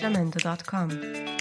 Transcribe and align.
instrumento.com. 0.00 1.39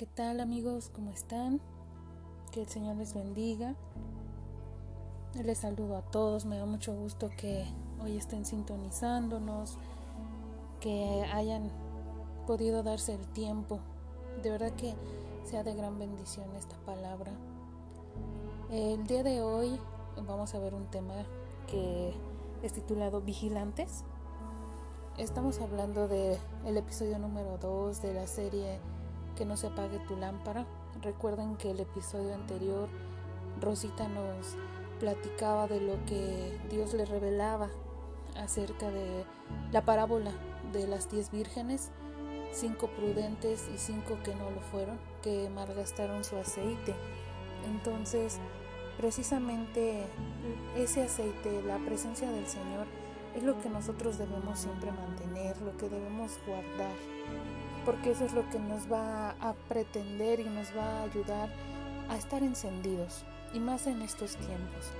¿qué 0.00 0.06
tal 0.06 0.40
amigos? 0.40 0.90
¿Cómo 0.94 1.10
están? 1.10 1.60
Que 2.52 2.62
el 2.62 2.68
Señor 2.68 2.96
les 2.96 3.12
bendiga. 3.12 3.74
Les 5.44 5.58
saludo 5.58 5.98
a 5.98 6.00
todos, 6.00 6.46
me 6.46 6.56
da 6.56 6.64
mucho 6.64 6.94
gusto 6.94 7.28
que 7.36 7.66
hoy 8.02 8.16
estén 8.16 8.46
sintonizándonos, 8.46 9.76
que 10.80 11.22
hayan 11.34 11.70
podido 12.46 12.82
darse 12.82 13.12
el 13.12 13.26
tiempo. 13.34 13.80
De 14.42 14.48
verdad 14.48 14.72
que 14.72 14.94
sea 15.44 15.64
de 15.64 15.74
gran 15.74 15.98
bendición 15.98 16.46
esta 16.56 16.76
palabra. 16.86 17.32
El 18.70 19.06
día 19.06 19.22
de 19.22 19.42
hoy 19.42 19.78
vamos 20.26 20.54
a 20.54 20.60
ver 20.60 20.72
un 20.72 20.86
tema 20.86 21.26
que 21.66 22.14
es 22.62 22.72
titulado 22.72 23.20
Vigilantes. 23.20 24.04
Estamos 25.18 25.60
hablando 25.60 26.08
de 26.08 26.38
el 26.64 26.78
episodio 26.78 27.18
número 27.18 27.58
2 27.58 28.00
de 28.00 28.14
la 28.14 28.26
serie 28.26 28.80
Que 29.36 29.44
no 29.44 29.56
se 29.56 29.68
apague 29.68 29.98
tu 30.00 30.16
lámpara. 30.16 30.66
Recuerden 31.02 31.56
que 31.56 31.70
el 31.70 31.80
episodio 31.80 32.34
anterior 32.34 32.88
Rosita 33.60 34.08
nos 34.08 34.56
platicaba 34.98 35.66
de 35.66 35.80
lo 35.80 36.04
que 36.04 36.58
Dios 36.70 36.92
le 36.94 37.06
revelaba 37.06 37.70
acerca 38.36 38.90
de 38.90 39.24
la 39.72 39.82
parábola 39.84 40.30
de 40.72 40.86
las 40.86 41.10
diez 41.10 41.30
vírgenes, 41.30 41.90
cinco 42.52 42.88
prudentes 42.88 43.68
y 43.74 43.78
cinco 43.78 44.18
que 44.22 44.34
no 44.34 44.50
lo 44.50 44.60
fueron, 44.60 44.98
que 45.22 45.48
malgastaron 45.50 46.22
su 46.22 46.36
aceite. 46.36 46.94
Entonces, 47.66 48.38
precisamente 48.98 50.04
ese 50.76 51.02
aceite, 51.02 51.62
la 51.62 51.78
presencia 51.78 52.30
del 52.30 52.46
Señor, 52.46 52.86
es 53.34 53.42
lo 53.42 53.60
que 53.60 53.70
nosotros 53.70 54.18
debemos 54.18 54.58
siempre 54.58 54.90
mantener, 54.92 55.60
lo 55.62 55.76
que 55.76 55.88
debemos 55.88 56.38
guardar, 56.46 56.94
porque 57.84 58.12
eso 58.12 58.24
es 58.24 58.32
lo 58.32 58.48
que 58.50 58.58
nos 58.58 58.90
va 58.90 59.30
a 59.40 59.54
pretender 59.68 60.40
y 60.40 60.44
nos 60.44 60.76
va 60.76 61.00
a 61.00 61.02
ayudar 61.04 61.48
a 62.08 62.16
estar 62.16 62.42
encendidos, 62.42 63.24
y 63.52 63.58
más 63.58 63.86
en 63.86 64.02
estos 64.02 64.36
tiempos. 64.36 64.90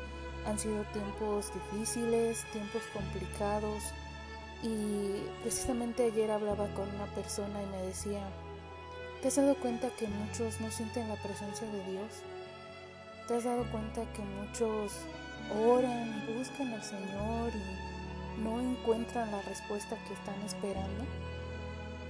Han 0.47 0.59
sido 0.59 0.83
tiempos 0.93 1.53
difíciles, 1.53 2.45
tiempos 2.53 2.83
complicados, 2.93 3.83
y 4.63 5.23
precisamente 5.43 6.05
ayer 6.05 6.31
hablaba 6.31 6.67
con 6.75 6.89
una 6.95 7.07
persona 7.15 7.63
y 7.63 7.67
me 7.67 7.83
decía, 7.87 8.23
¿te 9.23 9.29
has 9.29 9.37
dado 9.37 9.55
cuenta 9.57 9.89
que 9.99 10.07
muchos 10.07 10.61
no 10.61 10.71
sienten 10.71 11.09
la 11.09 11.17
presencia 11.17 11.67
de 11.67 11.91
Dios? 11.91 12.23
¿Te 13.27 13.37
has 13.37 13.45
dado 13.45 13.65
cuenta 13.71 14.03
que 14.13 14.23
muchos 14.23 14.93
oran 15.67 16.25
y 16.29 16.39
buscan 16.39 16.73
al 16.73 16.83
Señor 16.83 17.53
y 17.55 18.43
no 18.43 18.61
encuentran 18.61 19.31
la 19.31 19.41
respuesta 19.43 19.97
que 20.07 20.15
están 20.15 20.41
esperando? 20.43 21.05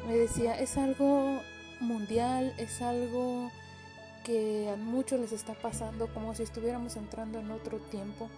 Me 0.06 0.16
decía, 0.16 0.58
es 0.58 0.76
algo 0.76 1.40
mundial, 1.80 2.54
es 2.58 2.82
algo 2.82 3.50
que 4.24 4.68
a 4.70 4.76
muchos 4.76 5.20
les 5.20 5.32
está 5.32 5.54
pasando 5.54 6.12
como 6.12 6.34
si 6.34 6.42
estuviéramos 6.42 6.96
entrando 6.96 7.38
en 7.38 7.50
otro 7.50 7.78
tiempo. 7.78 8.28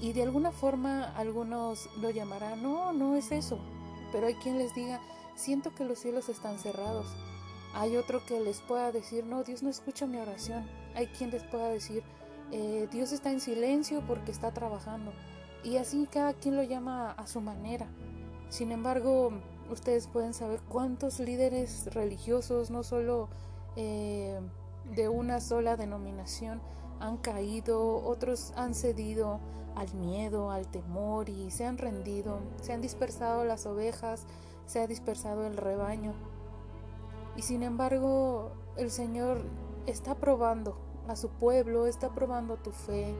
Y 0.00 0.12
de 0.12 0.22
alguna 0.22 0.50
forma 0.50 1.04
algunos 1.16 1.88
lo 2.00 2.10
llamarán, 2.10 2.62
no, 2.62 2.92
no 2.92 3.16
es 3.16 3.32
eso. 3.32 3.58
Pero 4.12 4.26
hay 4.26 4.34
quien 4.34 4.58
les 4.58 4.74
diga, 4.74 5.00
siento 5.36 5.74
que 5.74 5.84
los 5.84 5.98
cielos 5.98 6.28
están 6.28 6.58
cerrados. 6.58 7.06
Hay 7.74 7.96
otro 7.96 8.24
que 8.24 8.40
les 8.40 8.60
pueda 8.60 8.92
decir, 8.92 9.24
no, 9.24 9.44
Dios 9.44 9.62
no 9.62 9.70
escucha 9.70 10.06
mi 10.06 10.18
oración. 10.18 10.68
Hay 10.94 11.06
quien 11.08 11.30
les 11.30 11.44
pueda 11.44 11.68
decir, 11.68 12.02
"Eh, 12.50 12.88
Dios 12.90 13.12
está 13.12 13.30
en 13.30 13.40
silencio 13.40 14.02
porque 14.06 14.30
está 14.30 14.52
trabajando. 14.52 15.12
Y 15.62 15.76
así 15.76 16.08
cada 16.10 16.32
quien 16.32 16.56
lo 16.56 16.62
llama 16.62 17.12
a 17.12 17.26
su 17.26 17.40
manera. 17.40 17.86
Sin 18.48 18.72
embargo, 18.72 19.32
ustedes 19.70 20.06
pueden 20.06 20.34
saber 20.34 20.60
cuántos 20.68 21.20
líderes 21.20 21.92
religiosos, 21.94 22.70
no 22.70 22.82
solo 22.82 23.28
eh, 23.76 24.38
de 24.94 25.08
una 25.08 25.40
sola 25.40 25.76
denominación, 25.76 26.60
han 27.00 27.16
caído, 27.16 28.04
otros 28.04 28.52
han 28.56 28.74
cedido 28.74 29.40
al 29.76 29.92
miedo, 29.94 30.50
al 30.50 30.66
temor 30.66 31.28
y 31.28 31.50
se 31.50 31.64
han 31.64 31.78
rendido, 31.78 32.40
se 32.60 32.72
han 32.72 32.80
dispersado 32.80 33.44
las 33.44 33.66
ovejas, 33.66 34.24
se 34.66 34.80
ha 34.80 34.86
dispersado 34.86 35.46
el 35.46 35.56
rebaño. 35.56 36.12
Y 37.36 37.42
sin 37.42 37.62
embargo, 37.62 38.50
el 38.76 38.90
Señor 38.90 39.42
está 39.86 40.16
probando 40.16 40.76
a 41.06 41.14
su 41.14 41.28
pueblo, 41.28 41.86
está 41.86 42.10
probando 42.10 42.56
tu 42.56 42.72
fe. 42.72 43.14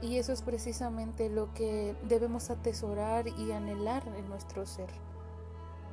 Y 0.00 0.16
eso 0.16 0.32
es 0.32 0.42
precisamente 0.42 1.28
lo 1.28 1.52
que 1.54 1.96
debemos 2.08 2.50
atesorar 2.50 3.28
y 3.28 3.52
anhelar 3.52 4.02
en 4.16 4.28
nuestro 4.28 4.66
ser. 4.66 4.88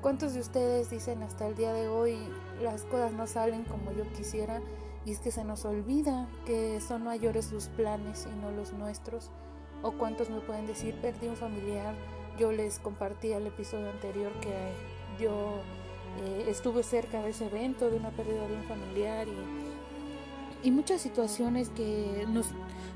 ¿Cuántos 0.02 0.34
de 0.34 0.40
ustedes 0.40 0.90
dicen 0.90 1.24
hasta 1.24 1.46
el 1.46 1.56
día 1.56 1.74
de 1.74 1.90
hoy 1.90 2.18
las 2.62 2.84
cosas 2.84 3.12
no 3.12 3.28
salen 3.28 3.66
como 3.66 3.92
yo 3.92 4.10
quisiera? 4.14 4.62
Y 5.06 5.12
es 5.12 5.20
que 5.20 5.30
se 5.30 5.44
nos 5.44 5.66
olvida 5.66 6.30
que 6.46 6.80
son 6.80 7.04
mayores 7.04 7.46
sus 7.46 7.66
planes 7.66 8.26
y 8.32 8.40
no 8.40 8.50
los 8.52 8.72
nuestros. 8.72 9.30
O 9.82 9.92
cuántos 9.92 10.30
me 10.30 10.40
pueden 10.40 10.68
decir, 10.68 10.96
perdí 11.02 11.28
un 11.28 11.36
familiar. 11.36 11.94
Yo 12.38 12.54
les 12.54 12.80
compartí 12.80 13.34
el 13.34 13.48
episodio 13.48 13.90
anterior 13.90 14.32
que 14.40 14.73
yo 15.22 15.56
eh, 16.22 16.46
estuve 16.47 16.84
cerca 16.84 17.22
de 17.22 17.32
ese 17.32 17.47
evento, 17.47 17.90
de 17.90 17.97
una 17.97 18.12
pérdida 18.12 18.47
de 18.47 18.56
un 18.56 18.64
familiar 18.64 19.28
y, 19.28 20.68
y 20.68 20.72
muchas 20.72 21.02
situaciones 21.02 21.70
que 21.70 22.26
nos, 22.29 22.47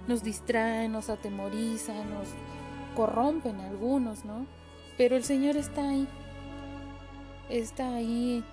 nos 0.07 0.23
distraen, 0.23 0.93
nos 0.93 1.09
atemorizan, 1.09 2.09
nos 2.13 2.29
corrompen 2.95 3.59
algunos, 3.59 4.23
¿no? 4.23 4.45
Pero 4.97 5.17
el 5.17 5.23
Señor 5.23 5.57
está 5.57 5.89
ahí, 5.89 6.07
está 7.59 7.95
ahí 7.95 8.43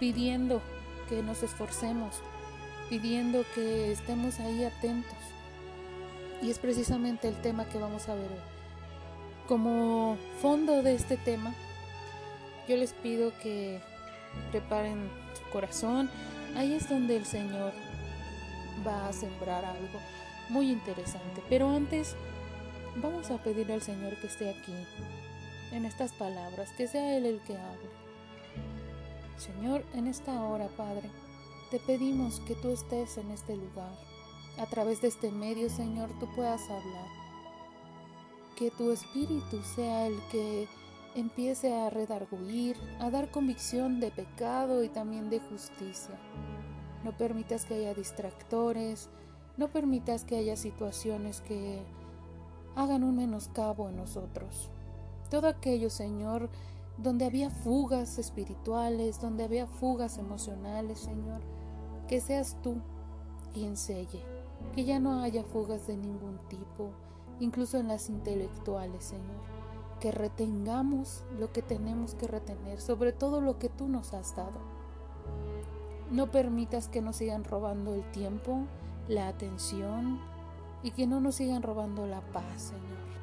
pidiendo 0.00 0.60
que 1.08 1.22
nos 1.22 1.42
esforcemos, 1.42 2.16
pidiendo 2.88 3.44
que 3.54 3.92
estemos 3.92 4.40
ahí 4.40 4.64
atentos. 4.64 5.18
Y 6.42 6.50
es 6.50 6.58
precisamente 6.58 7.28
el 7.28 7.40
tema 7.40 7.66
que 7.66 7.78
vamos 7.78 8.08
a 8.08 8.14
ver 8.14 8.30
hoy. 8.30 8.38
Como 9.46 10.16
fondo 10.40 10.82
de 10.82 10.94
este 10.94 11.16
tema, 11.16 11.54
yo 12.68 12.76
les 12.76 12.92
pido 12.92 13.32
que 13.42 13.80
preparen 14.50 15.08
su 15.34 15.50
corazón. 15.50 16.10
Ahí 16.56 16.74
es 16.74 16.88
donde 16.88 17.16
el 17.16 17.26
Señor 17.26 17.72
va 18.86 19.08
a 19.08 19.12
sembrar 19.12 19.64
algo 19.64 20.00
muy 20.48 20.70
interesante. 20.70 21.42
Pero 21.48 21.70
antes, 21.70 22.16
vamos 22.96 23.30
a 23.30 23.38
pedir 23.38 23.70
al 23.70 23.82
Señor 23.82 24.16
que 24.16 24.26
esté 24.26 24.50
aquí, 24.50 24.74
en 25.72 25.84
estas 25.84 26.12
palabras, 26.12 26.70
que 26.76 26.88
sea 26.88 27.16
Él 27.16 27.26
el 27.26 27.40
que 27.40 27.56
hable. 27.56 27.99
Señor, 29.40 29.86
en 29.94 30.06
esta 30.06 30.44
hora, 30.44 30.68
Padre, 30.76 31.10
Te 31.70 31.78
pedimos 31.78 32.40
que 32.40 32.56
tú 32.56 32.68
estés 32.68 33.16
en 33.16 33.30
este 33.30 33.56
lugar. 33.56 33.92
A 34.58 34.66
través 34.66 35.00
de 35.00 35.08
este 35.08 35.30
medio, 35.30 35.70
Señor, 35.70 36.10
tú 36.18 36.26
puedas 36.34 36.62
hablar. 36.64 37.06
Que 38.56 38.70
tu 38.72 38.90
espíritu 38.90 39.62
sea 39.76 40.08
el 40.08 40.18
que 40.32 40.66
empiece 41.14 41.72
a 41.72 41.88
redarguir, 41.88 42.76
a 42.98 43.08
dar 43.10 43.30
convicción 43.30 44.00
de 44.00 44.10
pecado 44.10 44.82
y 44.82 44.88
también 44.88 45.30
de 45.30 45.38
justicia. 45.38 46.18
No 47.04 47.16
permitas 47.16 47.64
que 47.64 47.74
haya 47.74 47.94
distractores, 47.94 49.08
no 49.56 49.68
permitas 49.68 50.24
que 50.24 50.36
haya 50.36 50.56
situaciones 50.56 51.40
que 51.40 51.80
hagan 52.74 53.04
un 53.04 53.16
menoscabo 53.16 53.88
en 53.88 53.96
nosotros. 53.96 54.70
Todo 55.30 55.46
aquello, 55.46 55.88
Señor, 55.88 56.50
donde 57.02 57.24
había 57.24 57.50
fugas 57.50 58.18
espirituales, 58.18 59.20
donde 59.20 59.44
había 59.44 59.66
fugas 59.66 60.18
emocionales, 60.18 61.00
Señor, 61.00 61.40
que 62.08 62.20
seas 62.20 62.56
tú 62.62 62.76
quien 63.52 63.76
selle, 63.76 64.22
que 64.74 64.84
ya 64.84 65.00
no 65.00 65.22
haya 65.22 65.42
fugas 65.42 65.86
de 65.86 65.96
ningún 65.96 66.38
tipo, 66.48 66.90
incluso 67.38 67.78
en 67.78 67.88
las 67.88 68.08
intelectuales, 68.10 69.04
Señor, 69.04 69.40
que 69.98 70.12
retengamos 70.12 71.24
lo 71.38 71.52
que 71.52 71.62
tenemos 71.62 72.14
que 72.14 72.26
retener, 72.26 72.80
sobre 72.80 73.12
todo 73.12 73.40
lo 73.40 73.58
que 73.58 73.68
tú 73.68 73.88
nos 73.88 74.12
has 74.12 74.36
dado. 74.36 74.60
No 76.10 76.30
permitas 76.30 76.88
que 76.88 77.00
nos 77.00 77.16
sigan 77.16 77.44
robando 77.44 77.94
el 77.94 78.08
tiempo, 78.10 78.66
la 79.08 79.28
atención 79.28 80.20
y 80.82 80.90
que 80.90 81.06
no 81.06 81.20
nos 81.20 81.36
sigan 81.36 81.62
robando 81.62 82.06
la 82.06 82.20
paz, 82.20 82.62
Señor. 82.62 83.19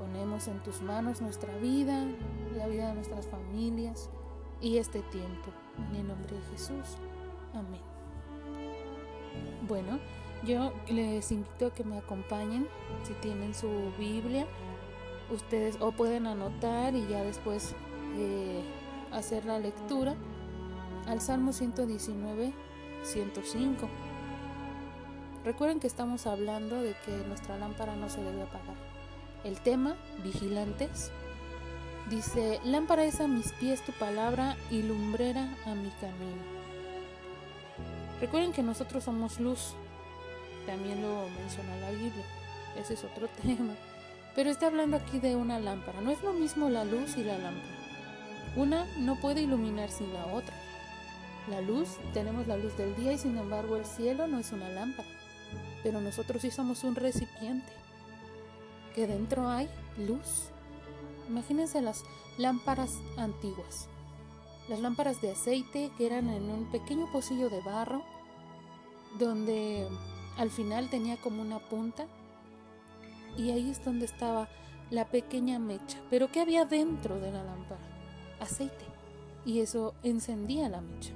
Ponemos 0.00 0.48
en 0.48 0.62
tus 0.62 0.80
manos 0.80 1.20
nuestra 1.20 1.54
vida, 1.58 2.06
la 2.56 2.66
vida 2.68 2.88
de 2.88 2.94
nuestras 2.94 3.26
familias 3.26 4.08
y 4.58 4.78
este 4.78 5.02
tiempo. 5.02 5.50
En 5.90 5.96
el 5.96 6.08
nombre 6.08 6.36
de 6.36 6.42
Jesús. 6.52 6.96
Amén. 7.52 7.82
Bueno, 9.68 10.00
yo 10.42 10.72
les 10.88 11.30
invito 11.30 11.66
a 11.66 11.74
que 11.74 11.84
me 11.84 11.98
acompañen 11.98 12.66
si 13.02 13.12
tienen 13.12 13.54
su 13.54 13.68
Biblia. 13.98 14.46
Ustedes 15.30 15.76
o 15.80 15.92
pueden 15.92 16.26
anotar 16.26 16.94
y 16.96 17.06
ya 17.06 17.22
después 17.22 17.74
eh, 18.16 18.64
hacer 19.12 19.44
la 19.44 19.58
lectura 19.58 20.16
al 21.08 21.20
Salmo 21.20 21.52
119, 21.52 22.54
105. 23.02 23.86
Recuerden 25.44 25.78
que 25.78 25.86
estamos 25.86 26.26
hablando 26.26 26.80
de 26.80 26.94
que 27.04 27.18
nuestra 27.28 27.58
lámpara 27.58 27.96
no 27.96 28.08
se 28.08 28.22
debe 28.22 28.40
apagar. 28.40 28.89
El 29.44 29.58
tema, 29.60 29.96
vigilantes, 30.22 31.10
dice, 32.10 32.60
lámpara 32.64 33.04
es 33.04 33.20
a 33.20 33.26
mis 33.26 33.52
pies 33.52 33.84
tu 33.84 33.92
palabra 33.92 34.56
y 34.70 34.82
lumbrera 34.82 35.48
a 35.64 35.74
mi 35.74 35.88
camino. 36.00 36.60
Recuerden 38.20 38.52
que 38.52 38.62
nosotros 38.62 39.04
somos 39.04 39.40
luz. 39.40 39.74
También 40.66 41.00
lo 41.00 41.26
menciona 41.30 41.76
la 41.76 41.90
Biblia. 41.90 42.24
Ese 42.78 42.94
es 42.94 43.04
otro 43.04 43.28
tema. 43.42 43.74
Pero 44.34 44.50
está 44.50 44.66
hablando 44.66 44.98
aquí 44.98 45.18
de 45.18 45.36
una 45.36 45.58
lámpara. 45.58 46.00
No 46.02 46.10
es 46.10 46.22
lo 46.22 46.32
mismo 46.34 46.68
la 46.68 46.84
luz 46.84 47.16
y 47.16 47.24
la 47.24 47.38
lámpara. 47.38 47.74
Una 48.56 48.84
no 48.98 49.16
puede 49.16 49.42
iluminar 49.42 49.90
sin 49.90 50.12
la 50.12 50.26
otra. 50.26 50.54
La 51.48 51.62
luz, 51.62 51.96
tenemos 52.12 52.46
la 52.46 52.56
luz 52.56 52.76
del 52.76 52.94
día 52.94 53.12
y 53.12 53.18
sin 53.18 53.38
embargo 53.38 53.76
el 53.76 53.86
cielo 53.86 54.26
no 54.26 54.38
es 54.38 54.52
una 54.52 54.68
lámpara. 54.68 55.08
Pero 55.82 56.00
nosotros 56.00 56.42
sí 56.42 56.50
somos 56.50 56.84
un 56.84 56.94
recipiente. 56.94 57.72
Que 58.94 59.06
dentro 59.06 59.48
hay 59.48 59.68
luz. 59.96 60.50
Imagínense 61.28 61.80
las 61.80 62.04
lámparas 62.38 62.98
antiguas 63.16 63.88
las 64.70 64.78
lámparas 64.78 65.20
de 65.20 65.32
aceite 65.32 65.90
que 65.98 66.06
eran 66.06 66.30
en 66.30 66.48
un 66.48 66.70
pequeño 66.70 67.10
pocillo 67.10 67.50
de 67.50 67.60
barro 67.60 68.02
donde 69.18 69.88
al 70.38 70.48
final 70.50 70.88
tenía 70.88 71.16
como 71.16 71.42
una 71.42 71.58
punta 71.58 72.06
y 73.36 73.50
ahí 73.50 73.68
es 73.68 73.84
donde 73.84 74.04
estaba 74.04 74.48
la 74.90 75.06
pequeña 75.06 75.58
mecha. 75.58 75.98
Pero 76.08 76.30
¿qué 76.30 76.40
había 76.40 76.64
dentro 76.64 77.18
de 77.18 77.32
la 77.32 77.42
lámpara? 77.42 77.80
Aceite. 78.38 78.84
Y 79.44 79.60
eso 79.60 79.94
encendía 80.04 80.68
la 80.68 80.80
mecha. 80.80 81.12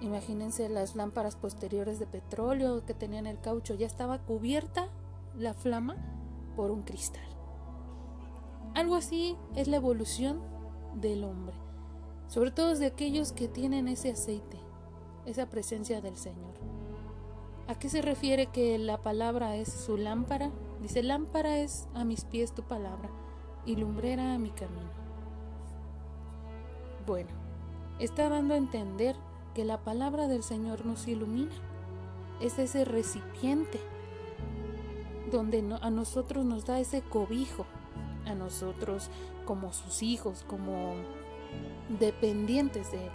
Imagínense 0.00 0.68
las 0.70 0.96
lámparas 0.96 1.36
posteriores 1.36 1.98
de 1.98 2.06
petróleo 2.06 2.84
que 2.86 2.94
tenían 2.94 3.26
el 3.26 3.40
caucho, 3.40 3.74
ya 3.74 3.86
estaba 3.86 4.18
cubierta 4.18 4.88
la 5.38 5.52
flama 5.52 5.96
por 6.56 6.70
un 6.70 6.82
cristal. 6.82 7.28
Algo 8.74 8.96
así 8.96 9.36
es 9.54 9.68
la 9.68 9.76
evolución 9.76 10.40
del 10.94 11.24
hombre 11.24 11.64
sobre 12.28 12.50
todo 12.50 12.74
de 12.74 12.86
aquellos 12.86 13.32
que 13.32 13.48
tienen 13.48 13.88
ese 13.88 14.10
aceite, 14.10 14.58
esa 15.26 15.46
presencia 15.46 16.00
del 16.00 16.16
Señor. 16.16 16.54
¿A 17.66 17.78
qué 17.78 17.88
se 17.88 18.02
refiere 18.02 18.46
que 18.46 18.78
la 18.78 18.98
palabra 18.98 19.56
es 19.56 19.72
su 19.72 19.96
lámpara? 19.96 20.50
Dice, 20.82 21.02
lámpara 21.02 21.58
es 21.58 21.88
a 21.94 22.04
mis 22.04 22.24
pies 22.24 22.52
tu 22.52 22.62
palabra 22.62 23.08
y 23.64 23.76
lumbrera 23.76 24.34
a 24.34 24.38
mi 24.38 24.50
camino. 24.50 24.90
Bueno, 27.06 27.30
está 27.98 28.28
dando 28.28 28.54
a 28.54 28.58
entender 28.58 29.16
que 29.54 29.64
la 29.64 29.82
palabra 29.84 30.26
del 30.26 30.42
Señor 30.42 30.84
nos 30.84 31.06
ilumina. 31.06 31.54
Es 32.40 32.58
ese 32.58 32.84
recipiente 32.84 33.78
donde 35.30 35.64
a 35.80 35.90
nosotros 35.90 36.44
nos 36.44 36.64
da 36.66 36.80
ese 36.80 37.02
cobijo, 37.02 37.66
a 38.26 38.34
nosotros 38.34 39.10
como 39.44 39.72
sus 39.72 40.02
hijos, 40.02 40.44
como 40.46 40.94
dependientes 41.98 42.90
de 42.92 43.04
Él. 43.04 43.12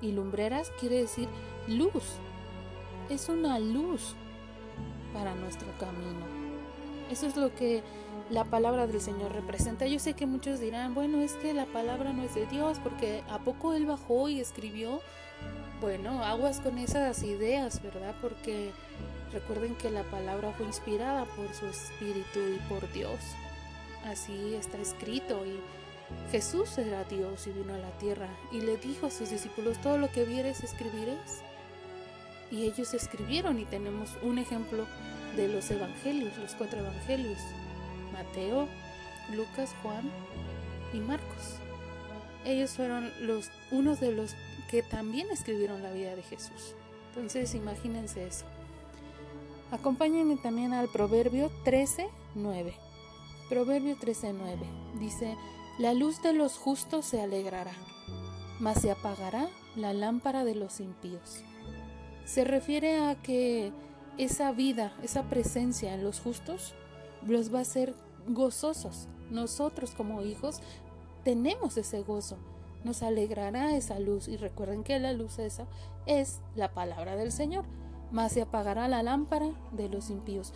Y 0.00 0.12
lumbreras 0.12 0.70
quiere 0.78 1.00
decir 1.00 1.28
luz. 1.66 2.04
Es 3.08 3.28
una 3.28 3.58
luz 3.58 4.14
para 5.12 5.34
nuestro 5.34 5.68
camino. 5.78 6.26
Eso 7.10 7.26
es 7.26 7.36
lo 7.36 7.54
que 7.54 7.82
la 8.30 8.44
palabra 8.44 8.86
del 8.86 9.00
Señor 9.00 9.32
representa. 9.32 9.86
Yo 9.86 9.98
sé 9.98 10.14
que 10.14 10.26
muchos 10.26 10.60
dirán, 10.60 10.94
bueno, 10.94 11.20
es 11.20 11.32
que 11.34 11.54
la 11.54 11.66
palabra 11.66 12.12
no 12.12 12.22
es 12.22 12.34
de 12.34 12.46
Dios, 12.46 12.78
porque 12.82 13.22
¿a 13.30 13.38
poco 13.38 13.72
Él 13.72 13.86
bajó 13.86 14.28
y 14.28 14.40
escribió? 14.40 15.00
Bueno, 15.80 16.22
aguas 16.22 16.60
con 16.60 16.78
esas 16.78 17.22
ideas, 17.22 17.82
¿verdad? 17.82 18.14
Porque 18.20 18.72
recuerden 19.38 19.76
que 19.76 19.90
la 19.90 20.02
palabra 20.04 20.52
fue 20.52 20.66
inspirada 20.66 21.24
por 21.24 21.52
su 21.54 21.66
Espíritu 21.66 22.40
y 22.40 22.58
por 22.68 22.90
Dios. 22.92 23.20
Así 24.04 24.54
está 24.54 24.78
escrito 24.78 25.46
y 25.46 25.60
Jesús 26.32 26.76
era 26.78 27.04
Dios 27.04 27.46
y 27.46 27.52
vino 27.52 27.74
a 27.74 27.78
la 27.78 27.90
tierra 27.98 28.28
y 28.50 28.60
le 28.60 28.76
dijo 28.78 29.06
a 29.06 29.10
sus 29.10 29.30
discípulos, 29.30 29.80
todo 29.80 29.96
lo 29.96 30.10
que 30.10 30.24
vieres 30.24 30.64
escribiréis. 30.64 31.42
Y 32.50 32.64
ellos 32.64 32.94
escribieron 32.94 33.60
y 33.60 33.64
tenemos 33.64 34.16
un 34.22 34.38
ejemplo 34.38 34.86
de 35.36 35.48
los 35.48 35.70
evangelios, 35.70 36.36
los 36.38 36.54
cuatro 36.54 36.80
evangelios, 36.80 37.38
Mateo, 38.12 38.66
Lucas, 39.34 39.74
Juan 39.82 40.10
y 40.92 40.98
Marcos. 40.98 41.58
Ellos 42.44 42.70
fueron 42.70 43.12
los 43.20 43.50
unos 43.70 44.00
de 44.00 44.12
los 44.12 44.34
que 44.70 44.82
también 44.82 45.30
escribieron 45.30 45.82
la 45.82 45.92
vida 45.92 46.16
de 46.16 46.22
Jesús. 46.22 46.74
Entonces, 47.10 47.54
imagínense 47.54 48.26
eso. 48.26 48.46
Acompáñenme 49.70 50.36
también 50.36 50.72
al 50.72 50.88
Proverbio 50.88 51.50
13:9. 51.64 52.74
Proverbio 53.48 53.96
13:9 53.96 54.56
dice, 54.98 55.36
la 55.78 55.94
luz 55.94 56.22
de 56.22 56.32
los 56.32 56.56
justos 56.56 57.04
se 57.04 57.20
alegrará, 57.20 57.72
mas 58.60 58.80
se 58.80 58.90
apagará 58.90 59.48
la 59.76 59.92
lámpara 59.92 60.44
de 60.44 60.54
los 60.54 60.80
impíos. 60.80 61.42
Se 62.24 62.44
refiere 62.44 62.98
a 62.98 63.14
que 63.22 63.72
esa 64.18 64.52
vida, 64.52 64.92
esa 65.02 65.24
presencia 65.24 65.94
en 65.94 66.02
los 66.02 66.20
justos, 66.20 66.74
los 67.26 67.52
va 67.54 67.60
a 67.60 67.62
hacer 67.62 67.94
gozosos. 68.26 69.08
Nosotros 69.30 69.92
como 69.92 70.22
hijos 70.22 70.60
tenemos 71.24 71.76
ese 71.76 72.02
gozo. 72.02 72.36
Nos 72.84 73.02
alegrará 73.02 73.76
esa 73.76 73.98
luz. 73.98 74.28
Y 74.28 74.36
recuerden 74.36 74.82
que 74.82 74.98
la 74.98 75.12
luz 75.12 75.38
esa 75.38 75.66
es 76.06 76.40
la 76.54 76.72
palabra 76.72 77.16
del 77.16 77.32
Señor. 77.32 77.64
Mas 78.10 78.32
se 78.32 78.42
apagará 78.42 78.88
la 78.88 79.02
lámpara 79.02 79.50
de 79.72 79.88
los 79.88 80.10
impíos. 80.10 80.52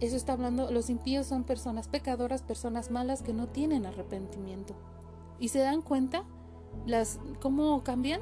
Eso 0.00 0.16
está 0.16 0.32
hablando, 0.32 0.70
los 0.70 0.88
impíos 0.88 1.26
son 1.26 1.44
personas 1.44 1.86
pecadoras, 1.86 2.42
personas 2.42 2.90
malas 2.90 3.22
que 3.22 3.34
no 3.34 3.46
tienen 3.48 3.86
arrepentimiento. 3.86 4.74
¿Y 5.38 5.48
se 5.48 5.58
dan 5.58 5.82
cuenta 5.82 6.24
las 6.86 7.20
cómo 7.40 7.82
cambian? 7.84 8.20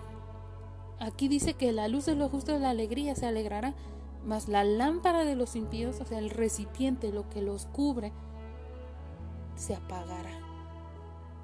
Aquí 0.99 1.29
dice 1.29 1.55
que 1.55 1.73
la 1.73 1.87
luz 1.87 2.07
de 2.07 2.17
lo 2.17 2.29
justo 2.29 2.53
de 2.53 2.59
la 2.59 2.71
alegría 2.71 3.15
se 3.15 3.27
alegrará, 3.27 3.75
mas 4.27 4.49
la 4.49 4.65
lámpara 4.65 5.25
de 5.25 5.37
los 5.37 5.55
impíos, 5.55 6.01
o 6.01 6.05
sea, 6.05 6.19
el 6.19 6.31
recipiente, 6.31 7.13
lo 7.13 7.29
que 7.29 7.43
los 7.43 7.67
cubre, 7.67 8.13
se 9.55 9.77
apagará. 9.77 10.33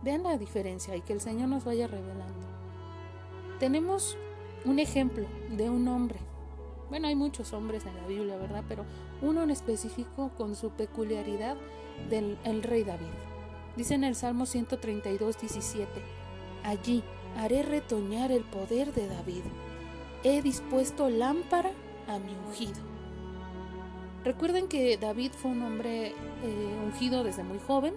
Vean 0.02 0.25
la 0.25 0.37
diferencia 0.37 0.97
y 0.97 1.00
que 1.00 1.12
el 1.12 1.21
Señor 1.21 1.49
nos 1.49 1.64
vaya 1.64 1.87
revelando. 1.87 2.47
Tenemos 3.61 4.19
un 4.64 4.81
ejemplo 4.81 5.26
de 5.57 5.71
un 5.71 5.87
hombre 5.87 6.19
bueno, 6.91 7.09
hay 7.09 7.14
muchos 7.14 7.53
hombres 7.53 7.87
en 7.87 7.97
la 7.97 8.07
Biblia, 8.07 8.37
¿verdad? 8.37 8.64
Pero 8.69 8.85
uno 9.23 9.43
en 9.43 9.50
específico 9.50 10.31
con 10.37 10.55
su 10.57 10.71
peculiaridad 10.71 11.57
del 12.11 12.38
el 12.45 12.62
rey 12.62 12.85
David. 12.85 13.07
Dice 13.76 13.95
en 13.95 14.05
el 14.05 14.14
Salmo 14.14 14.47
132, 14.47 15.41
17, 15.41 15.91
Allí 16.62 17.03
haré 17.37 17.62
retoñar 17.62 18.33
el 18.33 18.43
poder 18.43 18.93
de 18.95 19.09
David. 19.09 19.43
he 20.23 20.41
dispuesto 20.41 21.11
lámpara 21.11 21.71
a 22.09 22.19
mi 22.19 22.33
ungido. 22.47 22.81
Recuerden 24.25 24.69
que 24.69 24.97
David 24.97 25.33
fue 25.33 25.50
un 25.50 25.62
hombre 25.62 26.09
eh, 26.09 26.79
ungido 26.83 27.25
desde 27.25 27.43
muy 27.43 27.59
joven. 27.59 27.93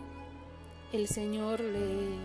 El 0.92 1.08
Señor 1.08 1.62
le, 1.62 2.18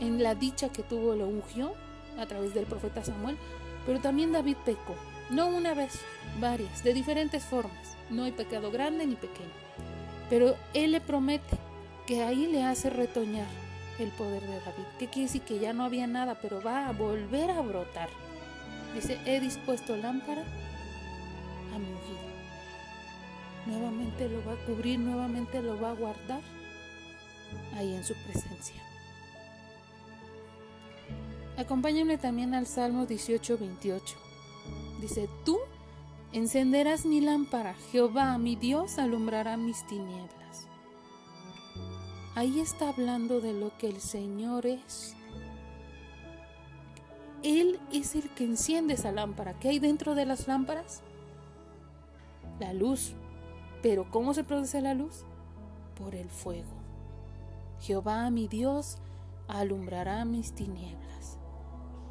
en 0.00 0.22
la 0.22 0.34
dicha 0.34 0.70
que 0.70 0.82
tuvo 0.82 1.14
lo 1.14 1.28
ungió 1.28 1.72
a 2.18 2.26
través 2.26 2.54
del 2.54 2.64
profeta 2.64 3.04
Samuel, 3.04 3.36
pero 3.84 4.00
también 4.00 4.32
David 4.32 4.56
pecó, 4.64 4.94
no 5.30 5.48
una 5.48 5.74
vez, 5.74 6.00
varias, 6.40 6.82
de 6.82 6.92
diferentes 6.94 7.44
formas. 7.44 7.96
No 8.10 8.24
hay 8.24 8.32
pecado 8.32 8.70
grande 8.70 9.06
ni 9.06 9.14
pequeño. 9.14 9.50
Pero 10.28 10.56
Él 10.74 10.92
le 10.92 11.00
promete 11.00 11.56
que 12.06 12.22
ahí 12.22 12.46
le 12.46 12.64
hace 12.64 12.90
retoñar 12.90 13.46
el 13.98 14.08
poder 14.10 14.42
de 14.42 14.60
David. 14.60 14.84
¿Qué 14.98 15.06
quiere 15.06 15.26
decir? 15.26 15.42
Que 15.42 15.58
ya 15.58 15.72
no 15.72 15.84
había 15.84 16.06
nada, 16.06 16.36
pero 16.40 16.60
va 16.62 16.88
a 16.88 16.92
volver 16.92 17.50
a 17.50 17.60
brotar. 17.60 18.08
Dice, 18.94 19.18
he 19.24 19.40
dispuesto 19.40 19.96
lámpara 19.96 20.42
a 20.42 21.78
mi 21.78 21.86
ungido. 21.86 22.30
Nuevamente 23.66 24.28
lo 24.28 24.44
va 24.44 24.54
a 24.54 24.66
cubrir, 24.66 24.98
nuevamente 24.98 25.62
lo 25.62 25.80
va 25.80 25.90
a 25.90 25.94
guardar 25.94 26.40
ahí 27.76 27.94
en 27.94 28.04
su 28.04 28.14
presencia. 28.14 28.82
Acompáñame 31.56 32.16
también 32.16 32.54
al 32.54 32.66
Salmo 32.66 33.06
18, 33.06 33.58
28. 33.58 34.29
Dice, 35.00 35.28
tú 35.44 35.58
encenderás 36.32 37.06
mi 37.06 37.20
lámpara, 37.20 37.74
Jehová, 37.90 38.36
mi 38.38 38.56
Dios, 38.56 38.98
alumbrará 38.98 39.56
mis 39.56 39.86
tinieblas. 39.86 40.66
Ahí 42.34 42.60
está 42.60 42.90
hablando 42.90 43.40
de 43.40 43.52
lo 43.52 43.76
que 43.78 43.88
el 43.88 44.00
Señor 44.00 44.66
es. 44.66 45.16
Él 47.42 47.80
es 47.92 48.14
el 48.14 48.28
que 48.30 48.44
enciende 48.44 48.94
esa 48.94 49.12
lámpara. 49.12 49.58
¿Qué 49.58 49.70
hay 49.70 49.78
dentro 49.78 50.14
de 50.14 50.26
las 50.26 50.46
lámparas? 50.46 51.02
La 52.58 52.72
luz. 52.72 53.14
Pero 53.82 54.10
¿cómo 54.10 54.34
se 54.34 54.44
produce 54.44 54.80
la 54.80 54.94
luz? 54.94 55.24
Por 55.96 56.14
el 56.14 56.28
fuego. 56.28 56.68
Jehová 57.80 58.30
mi 58.30 58.46
Dios 58.46 58.98
alumbrará 59.48 60.24
mis 60.24 60.52
tinieblas. 60.52 61.09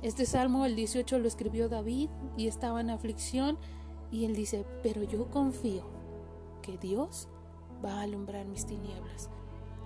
Este 0.01 0.25
salmo, 0.25 0.65
el 0.65 0.75
18, 0.75 1.19
lo 1.19 1.27
escribió 1.27 1.67
David 1.67 2.09
y 2.37 2.47
estaba 2.47 2.79
en 2.79 2.89
aflicción 2.89 3.57
y 4.11 4.25
él 4.25 4.35
dice, 4.35 4.65
pero 4.81 5.03
yo 5.03 5.29
confío 5.29 5.83
que 6.61 6.77
Dios 6.77 7.27
va 7.83 7.99
a 7.99 8.01
alumbrar 8.01 8.45
mis 8.45 8.65
tinieblas. 8.65 9.29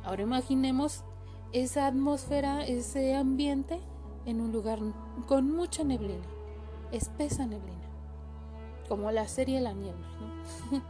Ahora 0.03 0.24
imaginemos 0.24 1.03
esa 1.51 1.88
atmósfera, 1.88 2.65
ese 2.65 3.15
ambiente 3.15 3.79
en 4.25 4.41
un 4.41 4.51
lugar 4.51 4.79
con 5.27 5.51
mucha 5.51 5.84
neblina, 5.84 6.27
espesa 6.91 7.46
neblina, 7.46 7.89
como 8.88 9.12
la 9.12 9.27
serie 9.27 9.62
La 9.62 9.74
Niebla. 9.74 10.08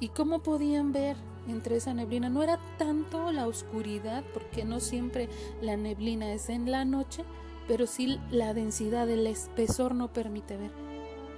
¿Y 0.00 0.08
cómo 0.08 0.40
podían 0.40 0.92
ver 0.92 1.16
entre 1.48 1.76
esa 1.76 1.92
neblina? 1.92 2.28
No 2.28 2.42
era 2.42 2.58
tanto 2.78 3.32
la 3.32 3.46
oscuridad, 3.48 4.22
porque 4.32 4.64
no 4.64 4.80
siempre 4.80 5.28
la 5.60 5.76
neblina 5.76 6.32
es 6.32 6.48
en 6.48 6.70
la 6.70 6.84
noche, 6.84 7.24
pero 7.68 7.86
sí 7.86 8.18
la 8.30 8.54
densidad, 8.54 9.08
el 9.08 9.26
espesor 9.26 9.94
no 9.94 10.08
permite 10.12 10.56
ver. 10.56 10.72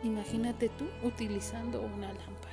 Imagínate 0.05 0.71
tú 0.71 0.87
utilizando 1.03 1.81
una 1.81 2.07
lámpara. 2.07 2.51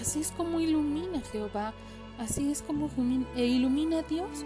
Así 0.00 0.20
es 0.20 0.30
como 0.30 0.60
ilumina 0.60 1.20
Jehová, 1.32 1.74
así 2.18 2.50
es 2.50 2.62
como 2.62 2.88
ilumina 3.34 4.02
Dios 4.02 4.44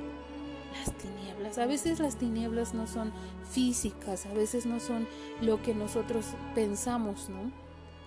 las 0.73 0.97
tinieblas. 0.97 1.59
A 1.59 1.67
veces 1.67 2.01
las 2.01 2.17
tinieblas 2.17 2.75
no 2.75 2.87
son 2.87 3.13
físicas, 3.51 4.27
a 4.27 4.33
veces 4.33 4.67
no 4.67 4.81
son 4.81 5.07
lo 5.41 5.63
que 5.63 5.75
nosotros 5.75 6.27
pensamos, 6.55 7.29
¿no? 7.29 7.53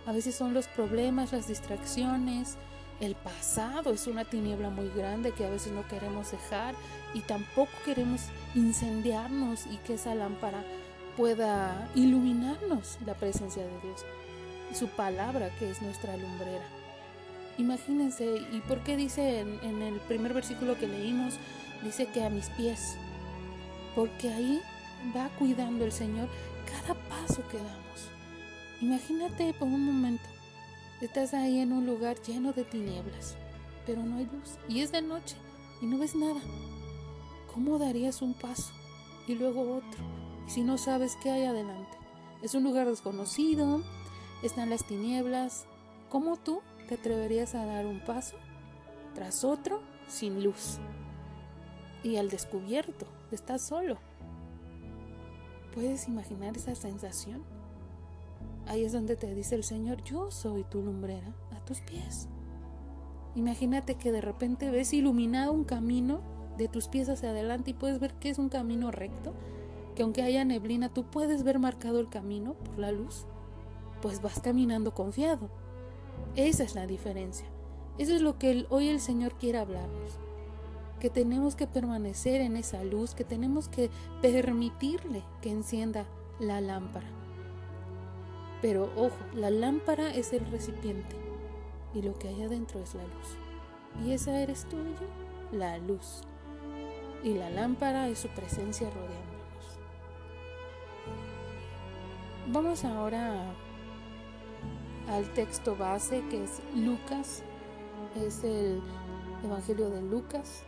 A 0.05 0.11
veces 0.11 0.35
son 0.35 0.53
los 0.53 0.67
problemas, 0.67 1.31
las 1.31 1.47
distracciones, 1.47 2.57
el 2.99 3.15
pasado 3.15 3.91
es 3.91 4.07
una 4.07 4.25
tiniebla 4.25 4.69
muy 4.69 4.89
grande 4.89 5.31
que 5.31 5.45
a 5.45 5.49
veces 5.49 5.71
no 5.73 5.87
queremos 5.87 6.31
dejar 6.31 6.75
y 7.13 7.21
tampoco 7.21 7.71
queremos 7.85 8.21
incendiarnos 8.55 9.65
y 9.67 9.77
que 9.77 9.95
esa 9.95 10.15
lámpara 10.15 10.63
pueda 11.17 11.89
iluminarnos 11.95 12.97
la 13.05 13.13
presencia 13.13 13.63
de 13.63 13.79
Dios, 13.81 14.05
su 14.73 14.87
palabra 14.87 15.49
que 15.57 15.69
es 15.69 15.81
nuestra 15.81 16.17
lumbrera. 16.17 16.65
Imagínense, 17.57 18.41
¿y 18.51 18.59
por 18.61 18.83
qué 18.83 18.97
dice 18.97 19.39
en, 19.39 19.59
en 19.63 19.81
el 19.81 19.99
primer 20.01 20.33
versículo 20.33 20.77
que 20.77 20.87
leímos, 20.87 21.35
dice 21.83 22.07
que 22.07 22.23
a 22.23 22.29
mis 22.29 22.49
pies, 22.49 22.95
porque 23.95 24.29
ahí 24.29 24.61
va 25.15 25.29
cuidando 25.37 25.85
el 25.85 25.91
Señor 25.91 26.27
cada 26.65 26.95
paso 27.09 27.47
que 27.49 27.57
damos. 27.57 28.09
Imagínate 28.81 29.53
por 29.53 29.67
un 29.67 29.85
momento, 29.85 30.23
estás 31.01 31.33
ahí 31.33 31.59
en 31.59 31.71
un 31.71 31.85
lugar 31.85 32.19
lleno 32.21 32.53
de 32.53 32.63
tinieblas, 32.63 33.35
pero 33.85 34.03
no 34.03 34.17
hay 34.17 34.25
luz, 34.25 34.57
y 34.67 34.81
es 34.81 34.91
de 34.91 35.01
noche, 35.01 35.35
y 35.81 35.85
no 35.85 35.99
ves 35.99 36.15
nada. 36.15 36.41
¿Cómo 37.53 37.77
darías 37.77 38.21
un 38.21 38.33
paso 38.33 38.73
y 39.27 39.35
luego 39.35 39.77
otro, 39.77 40.03
si 40.47 40.63
no 40.63 40.77
sabes 40.77 41.17
qué 41.21 41.31
hay 41.31 41.43
adelante? 41.43 41.97
Es 42.41 42.55
un 42.55 42.63
lugar 42.63 42.87
desconocido, 42.87 43.81
están 44.41 44.69
las 44.69 44.85
tinieblas. 44.85 45.65
¿Cómo 46.09 46.37
tú 46.37 46.61
te 46.87 46.95
atreverías 46.95 47.55
a 47.55 47.65
dar 47.65 47.85
un 47.85 47.99
paso 47.99 48.35
tras 49.13 49.43
otro 49.43 49.81
sin 50.07 50.43
luz? 50.43 50.79
y 52.03 52.17
al 52.17 52.29
descubierto, 52.29 53.07
estás 53.31 53.61
solo. 53.61 53.97
¿Puedes 55.73 56.07
imaginar 56.07 56.55
esa 56.55 56.75
sensación? 56.75 57.43
Ahí 58.67 58.83
es 58.83 58.91
donde 58.91 59.15
te 59.15 59.33
dice 59.33 59.55
el 59.55 59.63
Señor, 59.63 60.03
yo 60.03 60.29
soy 60.29 60.63
tu 60.65 60.81
lumbrera 60.81 61.33
a 61.51 61.65
tus 61.65 61.79
pies. 61.81 62.27
Imagínate 63.35 63.95
que 63.95 64.11
de 64.11 64.21
repente 64.21 64.69
ves 64.69 64.93
iluminado 64.93 65.53
un 65.53 65.63
camino 65.63 66.21
de 66.57 66.67
tus 66.67 66.87
pies 66.87 67.09
hacia 67.09 67.29
adelante 67.29 67.71
y 67.71 67.73
puedes 67.73 67.99
ver 67.99 68.13
que 68.15 68.29
es 68.29 68.39
un 68.39 68.49
camino 68.49 68.91
recto, 68.91 69.33
que 69.95 70.03
aunque 70.03 70.23
haya 70.23 70.45
neblina 70.45 70.93
tú 70.93 71.03
puedes 71.03 71.43
ver 71.43 71.59
marcado 71.59 71.99
el 71.99 72.09
camino 72.09 72.53
por 72.53 72.79
la 72.79 72.91
luz, 72.91 73.25
pues 74.01 74.21
vas 74.21 74.39
caminando 74.39 74.93
confiado. 74.93 75.49
Esa 76.35 76.63
es 76.63 76.75
la 76.75 76.87
diferencia. 76.87 77.47
Eso 77.97 78.13
es 78.13 78.21
lo 78.21 78.37
que 78.39 78.65
hoy 78.69 78.87
el 78.87 78.99
Señor 78.99 79.35
quiere 79.37 79.59
hablarnos 79.59 80.19
que 81.03 81.09
tenemos 81.09 81.57
que 81.57 81.67
permanecer 81.67 82.39
en 82.39 82.55
esa 82.55 82.81
luz, 82.85 83.13
que 83.13 83.25
tenemos 83.25 83.67
que 83.67 83.89
permitirle 84.21 85.21
que 85.41 85.51
encienda 85.51 86.05
la 86.39 86.61
lámpara. 86.61 87.09
Pero 88.61 88.89
ojo, 88.95 89.17
la 89.35 89.49
lámpara 89.49 90.15
es 90.15 90.31
el 90.31 90.45
recipiente 90.45 91.17
y 91.93 92.03
lo 92.03 92.17
que 92.17 92.29
hay 92.29 92.43
adentro 92.43 92.79
es 92.79 92.95
la 92.95 93.03
luz. 93.03 94.07
Y 94.07 94.13
esa 94.13 94.39
eres 94.39 94.65
tú 94.69 94.77
y 94.77 94.93
yo, 94.93 95.57
la 95.57 95.77
luz. 95.77 96.21
Y 97.23 97.35
la 97.35 97.49
lámpara 97.49 98.09
es 98.09 98.19
su 98.19 98.27
presencia 98.29 98.89
rodeándonos. 98.89 99.33
Vamos 102.47 102.83
ahora 102.83 103.45
al 105.07 105.25
texto 105.33 105.75
base 105.75 106.21
que 106.29 106.43
es 106.43 106.61
Lucas, 106.75 107.43
es 108.15 108.43
el 108.43 108.81
Evangelio 109.43 109.89
de 109.89 110.01
Lucas, 110.01 110.63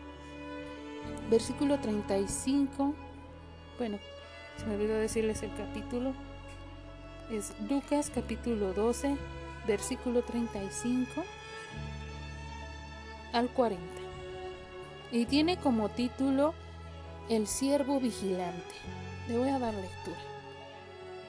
versículo 1.29 1.79
35, 1.79 2.93
bueno, 3.77 3.99
se 4.57 4.65
me 4.65 4.75
olvidó 4.75 4.95
decirles 4.95 5.43
el 5.43 5.53
capítulo, 5.55 6.13
es 7.29 7.53
Lucas 7.69 8.11
capítulo 8.13 8.73
12, 8.73 9.17
versículo 9.67 10.21
35 10.23 11.23
al 13.33 13.49
40. 13.49 14.04
Y 15.11 15.25
tiene 15.25 15.57
como 15.57 15.89
título 15.89 16.53
El 17.29 17.47
siervo 17.47 17.99
vigilante. 17.99 18.75
Le 19.27 19.37
voy 19.37 19.49
a 19.49 19.59
dar 19.59 19.73
lectura. 19.73 20.17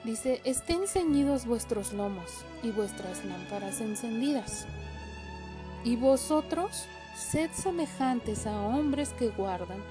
Dice, 0.03 0.41
estén 0.43 0.87
ceñidos 0.87 1.45
vuestros 1.45 1.93
lomos 1.93 2.45
y 2.63 2.71
vuestras 2.71 3.25
lámparas 3.25 3.81
encendidas. 3.81 4.67
Y 5.83 5.95
vosotros 5.95 6.85
sed 7.15 7.49
semejantes 7.51 8.45
a 8.45 8.61
hombres 8.61 9.09
que 9.09 9.29
guardan 9.29 9.81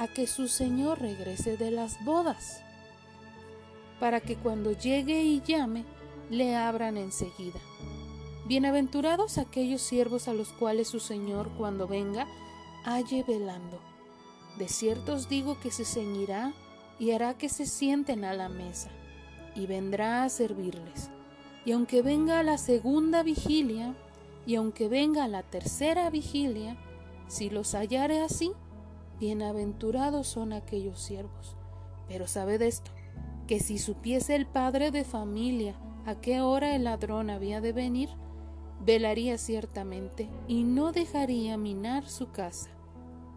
a 0.00 0.08
que 0.08 0.26
su 0.26 0.48
Señor 0.48 0.98
regrese 0.98 1.58
de 1.58 1.70
las 1.70 2.02
bodas, 2.02 2.62
para 4.00 4.22
que 4.22 4.34
cuando 4.34 4.72
llegue 4.72 5.22
y 5.22 5.42
llame, 5.42 5.84
le 6.30 6.56
abran 6.56 6.96
enseguida. 6.96 7.60
Bienaventurados 8.46 9.36
aquellos 9.36 9.82
siervos 9.82 10.26
a 10.26 10.32
los 10.32 10.54
cuales 10.54 10.88
su 10.88 11.00
Señor, 11.00 11.50
cuando 11.58 11.86
venga, 11.86 12.26
halle 12.84 13.22
velando. 13.22 13.80
De 14.58 14.68
cierto 14.68 15.14
os 15.14 15.28
digo 15.28 15.58
que 15.60 15.70
se 15.70 15.84
ceñirá 15.84 16.52
y 16.98 17.12
hará 17.12 17.34
que 17.34 17.48
se 17.48 17.66
sienten 17.66 18.24
a 18.24 18.34
la 18.34 18.48
mesa, 18.48 18.90
y 19.54 19.66
vendrá 19.66 20.24
a 20.24 20.28
servirles. 20.28 21.10
Y 21.64 21.72
aunque 21.72 22.02
venga 22.02 22.42
la 22.42 22.58
segunda 22.58 23.22
vigilia, 23.22 23.94
y 24.46 24.56
aunque 24.56 24.88
venga 24.88 25.28
la 25.28 25.42
tercera 25.42 26.10
vigilia, 26.10 26.76
si 27.28 27.48
los 27.48 27.74
hallare 27.74 28.20
así, 28.20 28.52
bienaventurados 29.18 30.26
son 30.26 30.52
aquellos 30.52 31.00
siervos. 31.00 31.56
Pero 32.08 32.26
sabed 32.26 32.60
esto, 32.62 32.90
que 33.46 33.60
si 33.60 33.78
supiese 33.78 34.34
el 34.34 34.46
padre 34.46 34.90
de 34.90 35.04
familia 35.04 35.74
a 36.06 36.14
qué 36.16 36.40
hora 36.40 36.74
el 36.74 36.84
ladrón 36.84 37.30
había 37.30 37.60
de 37.60 37.72
venir, 37.72 38.08
velaría 38.84 39.38
ciertamente 39.38 40.28
y 40.48 40.64
no 40.64 40.92
dejaría 40.92 41.56
minar 41.56 42.08
su 42.08 42.30
casa. 42.30 42.70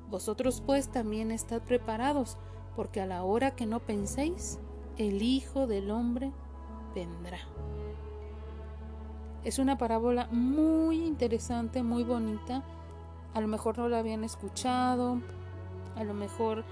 Vosotros 0.10 0.62
pues 0.66 0.90
también 0.90 1.32
estad 1.32 1.62
preparados, 1.62 2.38
porque 2.76 3.02
a 3.02 3.06
la 3.06 3.24
hora 3.24 3.56
que 3.56 3.66
no 3.66 3.80
penséis, 3.80 4.60
el 4.98 5.22
Hijo 5.22 5.68
del 5.68 5.92
Hombre 5.92 6.32
vendrá. 6.96 7.40
Es 9.44 9.60
una 9.60 9.78
parábola 9.78 10.28
muy 10.32 11.04
interesante, 11.04 11.84
muy 11.84 12.04
bonita. 12.04 12.64
A 13.34 13.42
lo 13.42 13.48
mejor 13.48 13.78
no 13.78 13.90
la 13.90 14.00
habían 14.00 14.24
escuchado, 14.24 15.20
a 15.96 16.04
lo 16.04 16.14
mejor 16.14 16.64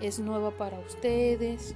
es 0.00 0.20
nueva 0.20 0.50
para 0.52 0.78
ustedes, 0.78 1.74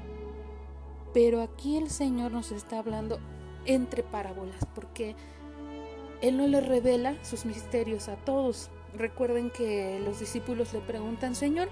pero 1.12 1.42
aquí 1.42 1.76
el 1.76 1.90
Señor 1.90 2.32
nos 2.32 2.52
está 2.52 2.78
hablando 2.78 3.18
entre 3.66 4.02
parábolas, 4.02 4.66
porque 4.74 5.16
Él 6.20 6.36
no 6.36 6.46
le 6.46 6.60
revela 6.60 7.14
sus 7.22 7.44
misterios 7.44 8.08
a 8.08 8.16
todos. 8.16 8.70
Recuerden 8.96 9.50
que 9.50 10.00
los 10.00 10.20
discípulos 10.20 10.72
le 10.72 10.80
preguntan, 10.80 11.34
Señor, 11.34 11.68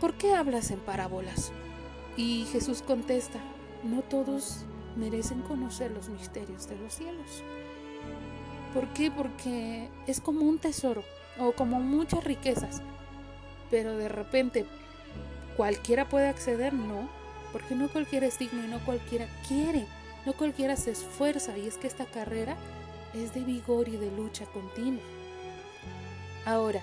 ¿por 0.00 0.14
qué 0.14 0.34
hablas 0.34 0.70
en 0.70 0.78
parábolas? 0.80 1.52
Y 2.16 2.46
Jesús 2.52 2.82
contesta, 2.82 3.38
no 3.84 4.02
todos 4.02 4.64
merecen 4.96 5.42
conocer 5.42 5.90
los 5.90 6.08
misterios 6.08 6.68
de 6.68 6.76
los 6.76 6.94
cielos. 6.94 7.42
¿Por 8.74 8.86
qué? 8.88 9.10
Porque 9.10 9.88
es 10.06 10.20
como 10.20 10.42
un 10.42 10.58
tesoro 10.58 11.02
o 11.38 11.52
como 11.52 11.80
muchas 11.80 12.24
riquezas. 12.24 12.82
Pero 13.70 13.96
de 13.96 14.08
repente, 14.08 14.66
¿cualquiera 15.56 16.08
puede 16.08 16.28
acceder? 16.28 16.72
No, 16.72 17.08
porque 17.52 17.74
no 17.74 17.88
cualquiera 17.88 18.26
es 18.26 18.38
digno 18.38 18.64
y 18.64 18.68
no 18.68 18.78
cualquiera 18.84 19.26
quiere, 19.48 19.86
no 20.26 20.32
cualquiera 20.34 20.76
se 20.76 20.92
esfuerza. 20.92 21.56
Y 21.58 21.66
es 21.66 21.78
que 21.78 21.86
esta 21.86 22.04
carrera 22.04 22.56
es 23.14 23.34
de 23.34 23.40
vigor 23.40 23.88
y 23.88 23.96
de 23.96 24.10
lucha 24.10 24.46
continua. 24.46 25.02
Ahora, 26.44 26.82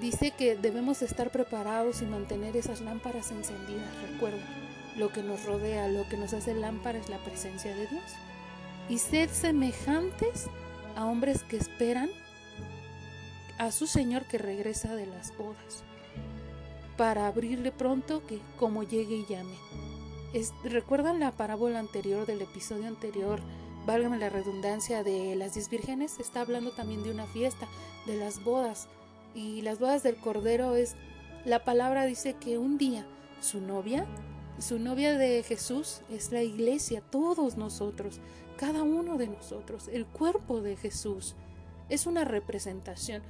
dice 0.00 0.32
que 0.32 0.56
debemos 0.56 1.02
estar 1.02 1.30
preparados 1.30 2.02
y 2.02 2.06
mantener 2.06 2.56
esas 2.56 2.80
lámparas 2.80 3.30
encendidas. 3.30 3.90
Recuerda, 4.10 4.44
lo 4.96 5.10
que 5.10 5.22
nos 5.22 5.44
rodea, 5.44 5.88
lo 5.88 6.08
que 6.08 6.16
nos 6.16 6.32
hace 6.32 6.54
lámpara 6.54 6.98
es 6.98 7.08
la 7.08 7.18
presencia 7.18 7.74
de 7.74 7.86
Dios. 7.86 8.02
Y 8.88 8.98
sed 8.98 9.30
semejantes 9.30 10.46
a 10.96 11.06
hombres 11.06 11.42
que 11.44 11.56
esperan 11.56 12.10
a 13.58 13.70
su 13.72 13.86
Señor 13.86 14.24
que 14.24 14.38
regresa 14.38 14.94
de 14.94 15.06
las 15.06 15.36
bodas, 15.36 15.82
para 16.96 17.26
abrirle 17.26 17.72
pronto 17.72 18.24
que 18.26 18.40
como 18.56 18.82
llegue 18.82 19.16
y 19.16 19.26
llame. 19.26 19.56
¿Recuerdan 20.64 21.20
la 21.20 21.32
parábola 21.32 21.78
anterior 21.78 22.26
del 22.26 22.42
episodio 22.42 22.86
anterior? 22.86 23.40
Válgame 23.88 24.18
la 24.18 24.28
redundancia 24.28 25.02
de 25.02 25.34
las 25.34 25.54
diez 25.54 25.70
vírgenes. 25.70 26.20
Está 26.20 26.42
hablando 26.42 26.72
también 26.72 27.02
de 27.02 27.10
una 27.10 27.24
fiesta, 27.24 27.66
de 28.04 28.18
las 28.18 28.44
bodas. 28.44 28.86
Y 29.34 29.62
las 29.62 29.78
bodas 29.78 30.02
del 30.02 30.16
Cordero 30.16 30.76
es, 30.76 30.94
la 31.46 31.64
palabra 31.64 32.04
dice 32.04 32.34
que 32.34 32.58
un 32.58 32.76
día 32.76 33.06
su 33.40 33.62
novia, 33.62 34.04
su 34.58 34.78
novia 34.78 35.16
de 35.16 35.42
Jesús 35.42 36.02
es 36.10 36.32
la 36.32 36.42
iglesia, 36.42 37.00
todos 37.00 37.56
nosotros, 37.56 38.20
cada 38.58 38.82
uno 38.82 39.16
de 39.16 39.28
nosotros, 39.28 39.88
el 39.90 40.04
cuerpo 40.04 40.60
de 40.60 40.76
Jesús. 40.76 41.34
Es 41.88 42.06
una 42.06 42.26
representación, 42.26 43.22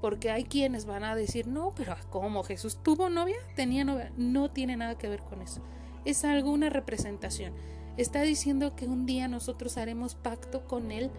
porque 0.00 0.30
hay 0.30 0.44
quienes 0.44 0.86
van 0.86 1.02
a 1.02 1.16
decir, 1.16 1.48
no, 1.48 1.72
pero 1.74 1.96
¿cómo 2.10 2.44
Jesús 2.44 2.78
tuvo 2.80 3.08
novia? 3.08 3.38
¿Tenía 3.56 3.84
novia? 3.84 4.12
No 4.16 4.52
tiene 4.52 4.76
nada 4.76 4.96
que 4.96 5.08
ver 5.08 5.22
con 5.22 5.42
eso. 5.42 5.62
Es 6.04 6.24
algo, 6.24 6.52
una 6.52 6.70
representación. 6.70 7.54
Está 7.96 8.20
diciendo 8.22 8.76
que 8.76 8.86
un 8.86 9.06
día 9.06 9.26
nosotros 9.26 9.78
haremos 9.78 10.14
pacto 10.14 10.66
con 10.66 10.92
Él 10.92 11.10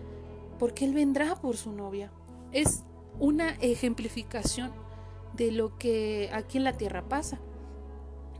porque 0.60 0.86
Él 0.86 0.94
vendrá 0.94 1.36
por 1.36 1.58
su 1.58 1.72
novia. 1.72 2.12
Es 2.52 2.84
una 3.20 3.52
ejemplificación 3.62 4.72
de 5.34 5.52
lo 5.52 5.78
que 5.78 6.30
aquí 6.34 6.58
en 6.58 6.64
la 6.64 6.74
tierra 6.74 7.08
pasa. 7.10 7.40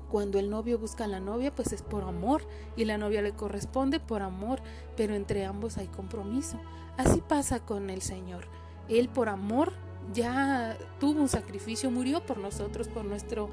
Cuando 0.10 0.38
el 0.40 0.50
novio 0.50 0.78
busca 0.78 1.06
a 1.06 1.08
la 1.08 1.20
novia, 1.20 1.54
pues 1.54 1.74
es 1.74 1.82
por 1.82 2.04
amor 2.04 2.48
y 2.76 2.86
la 2.86 2.98
novia 2.98 3.22
le 3.22 3.34
corresponde 3.34 4.00
por 4.00 4.22
amor, 4.22 4.62
pero 4.96 5.16
entre 5.16 5.46
ambos 5.46 5.78
hay 5.78 5.88
compromiso. 5.88 6.60
Así 6.96 7.22
pasa 7.22 7.60
con 7.60 7.90
el 7.90 8.02
Señor. 8.02 8.46
Él 8.88 9.10
por 9.10 9.30
amor 9.30 9.74
ya 10.14 10.78
tuvo 11.00 11.22
un 11.22 11.28
sacrificio, 11.28 11.90
murió 11.90 12.24
por 12.24 12.38
nosotros, 12.38 12.88
por 12.88 13.04
nuestro, 13.04 13.50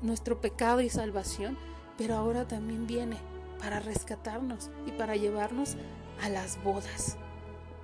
nuestro 0.00 0.40
pecado 0.40 0.80
y 0.80 0.88
salvación, 0.88 1.58
pero 1.98 2.14
ahora 2.14 2.46
también 2.46 2.86
viene 2.86 3.18
para 3.58 3.80
rescatarnos 3.80 4.70
y 4.86 4.92
para 4.92 5.16
llevarnos 5.16 5.76
a 6.22 6.28
las 6.28 6.62
bodas. 6.62 7.16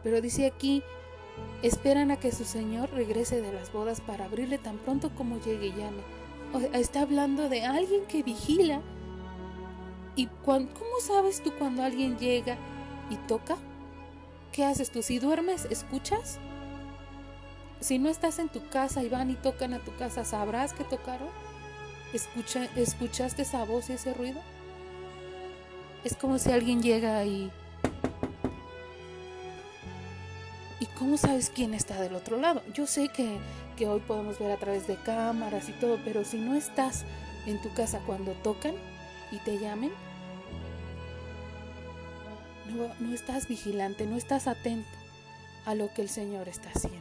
Pero 0.03 0.21
dice 0.21 0.47
aquí, 0.47 0.83
esperan 1.63 2.11
a 2.11 2.17
que 2.19 2.33
su 2.33 2.45
Señor 2.45 2.91
regrese 2.91 3.41
de 3.41 3.53
las 3.53 3.73
bodas 3.73 4.01
para 4.01 4.27
abrirle 4.27 4.59
tan 4.59 4.79
pronto 4.79 5.11
como 5.15 5.41
llegue 5.41 5.67
y 5.67 5.73
llame 5.73 6.03
está 6.73 7.03
hablando 7.03 7.49
de 7.49 7.65
alguien 7.65 8.05
que 8.07 8.23
vigila. 8.23 8.81
¿Y 10.17 10.27
cómo 10.45 11.01
sabes 11.01 11.43
tú 11.43 11.53
cuando 11.59 11.83
alguien 11.83 12.17
llega 12.19 12.57
y 13.11 13.17
toca? 13.17 13.57
¿Qué 14.53 14.65
haces 14.65 14.91
tú? 14.91 15.03
Si 15.03 15.19
duermes, 15.19 15.67
¿escuchas? 15.67 16.39
Si 17.81 17.99
no 17.99 18.09
estás 18.09 18.39
en 18.39 18.49
tu 18.49 18.67
casa 18.69 19.03
y 19.03 19.09
van 19.09 19.31
y 19.31 19.35
tocan 19.35 19.75
a 19.75 19.81
tu 19.81 19.95
casa, 19.97 20.25
¿sabrás 20.25 20.73
que 20.73 20.85
tocaron? 20.85 21.29
¿Escucha, 22.13 22.69
¿Escuchaste 22.77 23.43
esa 23.43 23.65
voz 23.65 23.91
y 23.91 23.95
ese 23.95 24.15
ruido? 24.15 24.41
Es 26.05 26.15
como 26.17 26.39
si 26.39 26.53
alguien 26.53 26.83
llega 26.83 27.25
y... 27.25 27.51
¿Y 30.81 30.87
cómo 30.99 31.17
sabes 31.17 31.51
quién 31.51 31.73
está 31.73 32.01
del 32.01 32.15
otro 32.15 32.39
lado? 32.39 32.63
Yo 32.75 32.87
sé 32.87 33.09
que 33.09 33.39
que 33.77 33.89
hoy 33.89 34.01
podemos 34.01 34.39
ver 34.39 34.53
a 34.53 34.57
través 34.57 34.87
de 34.87 34.97
cámaras 34.97 35.69
y 35.69 35.73
todo, 35.73 35.99
pero 36.05 36.25
si 36.25 36.39
no 36.39 36.55
estás 36.55 37.05
en 37.47 37.61
tu 37.61 37.73
casa 37.75 38.01
cuando 38.07 38.33
tocan 38.33 38.75
y 39.31 39.39
te 39.39 39.59
llamen, 39.59 39.93
no, 42.67 42.89
no 43.01 43.15
estás 43.15 43.49
vigilante, 43.49 44.07
no 44.07 44.17
estás 44.17 44.47
atento 44.47 44.89
a 45.67 45.75
lo 45.75 45.93
que 45.93 46.03
el 46.03 46.09
Señor 46.09 46.49
está 46.49 46.71
haciendo. 46.75 47.01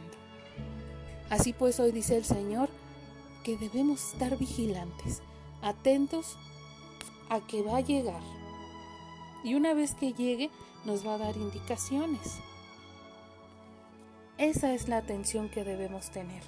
Así 1.30 1.52
pues 1.52 1.80
hoy 1.80 1.92
dice 1.92 2.16
el 2.16 2.24
Señor 2.24 2.68
que 3.44 3.56
debemos 3.56 4.12
estar 4.12 4.36
vigilantes, 4.36 5.22
atentos 5.62 6.36
a 7.28 7.40
que 7.40 7.62
va 7.62 7.78
a 7.78 7.80
llegar. 7.80 8.22
Y 9.44 9.54
una 9.54 9.74
vez 9.74 9.94
que 9.94 10.12
llegue 10.12 10.50
nos 10.84 11.06
va 11.06 11.14
a 11.14 11.18
dar 11.18 11.36
indicaciones. 11.36 12.38
Esa 14.38 14.74
es 14.74 14.88
la 14.88 14.96
atención 14.96 15.48
que 15.48 15.62
debemos 15.62 16.10
tener 16.10 16.42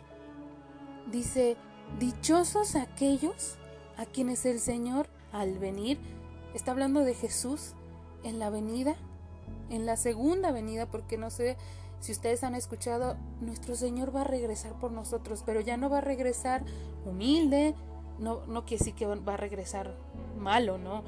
dice, 1.11 1.57
dichosos 1.99 2.75
aquellos 2.77 3.57
a 3.97 4.07
quienes 4.07 4.45
el 4.47 4.61
Señor 4.61 5.09
al 5.33 5.59
venir, 5.59 5.99
está 6.55 6.73
hablando 6.73 7.01
de 7.01 7.15
Jesús 7.15 7.73
en 8.25 8.39
la 8.39 8.51
venida, 8.51 8.97
en 9.71 9.87
la 9.87 9.97
segunda 9.97 10.51
venida, 10.51 10.87
porque 10.87 11.17
no 11.17 11.31
sé 11.31 11.57
si 12.01 12.13
ustedes 12.13 12.45
han 12.45 12.55
escuchado, 12.55 13.17
nuestro 13.41 13.75
Señor 13.75 14.15
va 14.15 14.23
a 14.23 14.25
regresar 14.25 14.73
por 14.79 14.93
nosotros, 14.93 15.43
pero 15.45 15.61
ya 15.61 15.77
no 15.77 15.91
va 15.91 15.99
a 15.99 16.03
regresar 16.03 16.65
humilde, 17.05 17.75
no, 18.19 18.45
no 18.47 18.65
quiere 18.65 18.85
decir 18.85 18.95
que 18.95 19.07
va 19.07 19.35
a 19.35 19.37
regresar 19.37 19.95
malo, 20.39 20.79
¿no? 20.79 21.03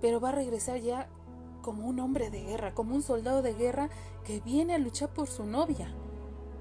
Pero 0.00 0.20
va 0.20 0.30
a 0.30 0.32
regresar 0.32 0.78
ya 0.80 1.08
como 1.62 1.86
un 1.86 2.00
hombre 2.00 2.30
de 2.30 2.42
guerra, 2.42 2.74
como 2.74 2.94
un 2.94 3.02
soldado 3.02 3.40
de 3.40 3.54
guerra 3.54 3.88
que 4.24 4.40
viene 4.40 4.74
a 4.74 4.78
luchar 4.78 5.08
por 5.08 5.28
su 5.28 5.46
novia 5.46 5.94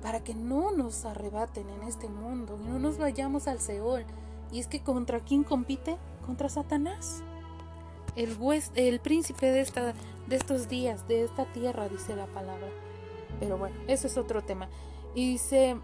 para 0.02 0.24
que 0.24 0.34
no 0.34 0.72
nos 0.72 1.06
arrebaten 1.06 1.70
en 1.70 1.84
este 1.84 2.10
mundo 2.10 2.60
y 2.62 2.68
no 2.68 2.80
nos 2.80 2.98
vayamos 2.98 3.48
al 3.48 3.60
Seol. 3.60 4.06
Y 4.52 4.60
es 4.60 4.68
que 4.68 4.82
contra 4.82 5.20
quién 5.20 5.44
compite? 5.44 5.98
Contra 6.26 6.50
Satanás. 6.50 7.24
El, 8.16 8.38
el 8.76 9.00
príncipe 9.00 9.52
de, 9.52 9.62
esta, 9.62 9.94
de 10.28 10.36
estos 10.36 10.68
días, 10.68 11.08
de 11.08 11.24
esta 11.24 11.46
tierra, 11.54 11.88
dice 11.88 12.16
la 12.16 12.26
palabra. 12.28 12.68
Pero 13.40 13.58
bueno, 13.58 13.76
eso 13.88 14.08
es 14.08 14.18
otro 14.18 14.42
tema. 14.42 14.68
Y 15.16 15.32
dice, 15.34 15.78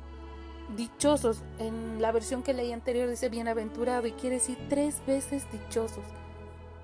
dichosos, 0.76 1.44
en 1.60 2.02
la 2.02 2.12
versión 2.12 2.44
que 2.44 2.54
leí 2.54 2.74
anterior 2.74 3.10
dice 3.10 3.30
bienaventurado 3.30 4.08
y 4.08 4.12
quiere 4.12 4.38
decir 4.38 4.58
tres 4.68 5.02
veces 5.06 5.50
dichosos, 5.52 6.04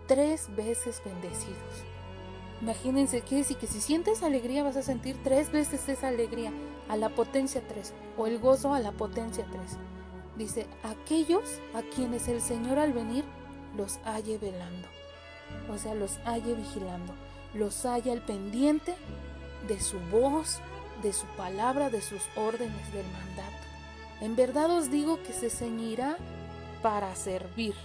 tres 0.08 0.56
veces 0.56 1.02
bendecidos. 1.04 1.93
Imagínense, 2.64 3.20
quiere 3.20 3.44
decir 3.44 3.58
que 3.58 3.68
si 3.68 3.82
sientes 3.82 4.24
alegría 4.24 4.64
vas 4.64 4.78
a 4.78 4.82
sentir 4.82 5.18
tres 5.22 5.52
veces 5.52 5.90
esa 5.90 6.08
alegría 6.08 6.54
a 6.88 6.96
la 6.96 7.10
potencia 7.10 7.62
3 7.68 7.94
o 8.18 8.26
el 8.26 8.40
gozo 8.40 8.74
a 8.74 8.80
la 8.80 8.94
potencia 8.94 9.46
3. 9.52 9.62
Dice, 10.38 10.68
aquellos 10.82 11.60
a 11.74 11.82
quienes 11.82 12.30
el 12.30 12.40
Señor 12.40 12.80
al 12.80 12.94
venir 12.94 13.26
los 13.76 14.00
halle 14.06 14.38
velando, 14.38 14.88
o 15.70 15.78
sea, 15.78 15.94
los 15.94 16.20
halle 16.24 16.54
vigilando, 16.54 17.14
los 17.54 17.86
halle 17.86 18.14
al 18.14 18.22
pendiente 18.22 18.96
de 19.68 19.82
su 19.82 20.00
voz, 20.10 20.60
de 21.02 21.12
su 21.12 21.26
palabra, 21.36 21.90
de 21.90 22.00
sus 22.00 22.22
órdenes 22.38 22.94
del 22.94 23.06
mandato. 23.08 23.68
En 24.22 24.38
verdad 24.38 24.72
os 24.72 24.90
digo 24.90 25.22
que 25.22 25.34
se 25.34 25.50
ceñirá 25.50 26.16
para 26.82 27.14
servir. 27.18 27.76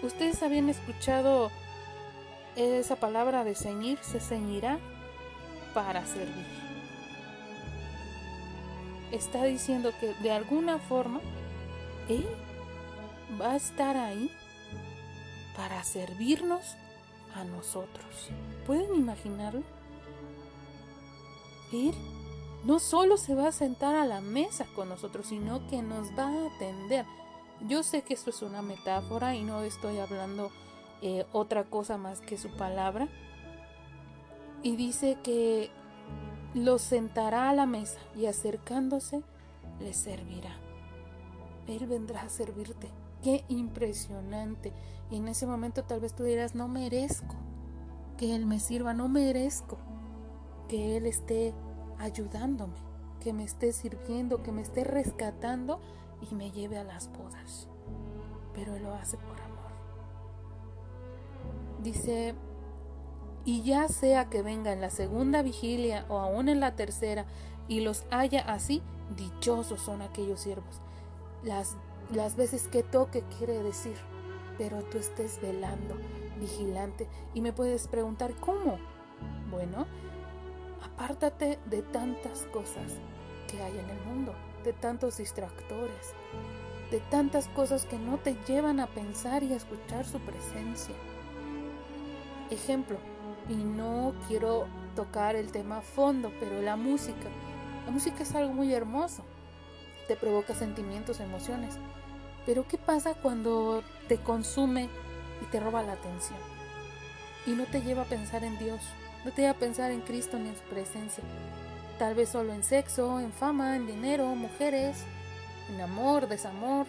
Ustedes 0.00 0.44
habían 0.44 0.68
escuchado 0.68 1.50
esa 2.56 2.96
palabra 2.96 3.44
de 3.44 3.54
ceñir 3.54 3.98
se 4.02 4.20
ceñirá 4.20 4.78
para 5.74 6.04
servir. 6.06 6.46
Está 9.10 9.44
diciendo 9.44 9.92
que 10.00 10.14
de 10.22 10.32
alguna 10.32 10.78
forma 10.78 11.20
Él 12.08 12.26
va 13.40 13.52
a 13.52 13.56
estar 13.56 13.96
ahí 13.96 14.30
para 15.56 15.82
servirnos 15.84 16.76
a 17.34 17.44
nosotros. 17.44 18.30
¿Pueden 18.66 18.94
imaginarlo? 18.94 19.62
Él 21.72 21.94
no 22.64 22.78
solo 22.78 23.16
se 23.16 23.34
va 23.34 23.48
a 23.48 23.52
sentar 23.52 23.94
a 23.94 24.04
la 24.04 24.20
mesa 24.20 24.66
con 24.74 24.88
nosotros, 24.88 25.26
sino 25.26 25.66
que 25.68 25.82
nos 25.82 26.10
va 26.16 26.28
a 26.28 26.46
atender. 26.54 27.06
Yo 27.68 27.82
sé 27.82 28.02
que 28.02 28.14
esto 28.14 28.30
es 28.30 28.42
una 28.42 28.62
metáfora 28.62 29.34
y 29.34 29.42
no 29.42 29.62
estoy 29.62 29.98
hablando 29.98 30.50
eh, 31.02 31.26
otra 31.32 31.64
cosa 31.64 31.98
más 31.98 32.20
que 32.20 32.38
su 32.38 32.48
palabra. 32.56 33.08
Y 34.62 34.76
dice 34.76 35.18
que 35.22 35.70
los 36.54 36.80
sentará 36.82 37.50
a 37.50 37.54
la 37.54 37.66
mesa 37.66 37.98
y 38.16 38.26
acercándose 38.26 39.22
les 39.80 39.96
servirá. 39.96 40.56
Él 41.66 41.86
vendrá 41.86 42.22
a 42.22 42.28
servirte. 42.28 42.88
Qué 43.22 43.44
impresionante. 43.48 44.72
Y 45.10 45.16
en 45.16 45.28
ese 45.28 45.46
momento 45.46 45.82
tal 45.84 46.00
vez 46.00 46.14
tú 46.14 46.22
dirás, 46.22 46.54
no 46.54 46.68
merezco 46.68 47.34
que 48.16 48.34
Él 48.36 48.46
me 48.46 48.60
sirva, 48.60 48.94
no 48.94 49.08
merezco 49.08 49.78
que 50.68 50.96
Él 50.96 51.06
esté 51.06 51.52
ayudándome, 51.98 52.76
que 53.20 53.32
me 53.32 53.44
esté 53.44 53.72
sirviendo, 53.72 54.42
que 54.42 54.52
me 54.52 54.62
esté 54.62 54.84
rescatando 54.84 55.80
y 56.30 56.34
me 56.34 56.50
lleve 56.50 56.78
a 56.78 56.84
las 56.84 57.10
bodas. 57.12 57.68
Pero 58.54 58.76
Él 58.76 58.84
lo 58.84 58.94
hace 58.94 59.16
por. 59.16 59.41
Dice, 61.82 62.34
y 63.44 63.62
ya 63.62 63.88
sea 63.88 64.28
que 64.28 64.42
venga 64.42 64.72
en 64.72 64.80
la 64.80 64.90
segunda 64.90 65.42
vigilia 65.42 66.06
o 66.08 66.18
aún 66.18 66.48
en 66.48 66.60
la 66.60 66.76
tercera 66.76 67.26
y 67.66 67.80
los 67.80 68.04
haya 68.10 68.40
así, 68.40 68.82
dichosos 69.16 69.80
son 69.80 70.00
aquellos 70.00 70.40
siervos. 70.40 70.80
Las, 71.42 71.76
las 72.12 72.36
veces 72.36 72.68
que 72.68 72.84
toque 72.84 73.24
quiere 73.36 73.60
decir, 73.62 73.96
pero 74.58 74.82
tú 74.84 74.98
estés 74.98 75.40
velando, 75.40 75.96
vigilante. 76.38 77.08
Y 77.34 77.40
me 77.40 77.52
puedes 77.52 77.88
preguntar, 77.88 78.32
¿cómo? 78.36 78.78
Bueno, 79.50 79.86
apártate 80.82 81.58
de 81.66 81.82
tantas 81.82 82.46
cosas 82.52 82.92
que 83.50 83.60
hay 83.60 83.76
en 83.76 83.90
el 83.90 84.00
mundo, 84.06 84.34
de 84.62 84.72
tantos 84.72 85.16
distractores, 85.16 86.14
de 86.92 87.00
tantas 87.00 87.48
cosas 87.48 87.86
que 87.86 87.98
no 87.98 88.18
te 88.18 88.36
llevan 88.46 88.78
a 88.78 88.86
pensar 88.86 89.42
y 89.42 89.52
a 89.52 89.56
escuchar 89.56 90.04
su 90.06 90.20
presencia. 90.20 90.94
Ejemplo, 92.50 92.98
y 93.48 93.54
no 93.54 94.14
quiero 94.28 94.66
tocar 94.94 95.36
el 95.36 95.52
tema 95.52 95.78
a 95.78 95.82
fondo, 95.82 96.32
pero 96.38 96.60
la 96.62 96.76
música. 96.76 97.28
La 97.86 97.92
música 97.92 98.22
es 98.22 98.34
algo 98.34 98.52
muy 98.52 98.72
hermoso, 98.72 99.24
te 100.08 100.16
provoca 100.16 100.54
sentimientos, 100.54 101.20
emociones. 101.20 101.76
Pero 102.46 102.66
¿qué 102.66 102.78
pasa 102.78 103.14
cuando 103.14 103.82
te 104.08 104.18
consume 104.18 104.88
y 105.40 105.44
te 105.50 105.60
roba 105.60 105.82
la 105.82 105.92
atención? 105.92 106.38
Y 107.46 107.50
no 107.50 107.64
te 107.64 107.80
lleva 107.82 108.02
a 108.02 108.06
pensar 108.06 108.44
en 108.44 108.58
Dios, 108.58 108.80
no 109.24 109.32
te 109.32 109.42
lleva 109.42 109.52
a 109.52 109.58
pensar 109.58 109.90
en 109.90 110.00
Cristo 110.00 110.38
ni 110.38 110.48
en 110.48 110.56
su 110.56 110.62
presencia. 110.62 111.24
Tal 111.98 112.14
vez 112.14 112.30
solo 112.30 112.52
en 112.52 112.64
sexo, 112.64 113.20
en 113.20 113.32
fama, 113.32 113.76
en 113.76 113.86
dinero, 113.86 114.34
mujeres, 114.34 115.04
en 115.72 115.80
amor, 115.80 116.28
desamor, 116.28 116.86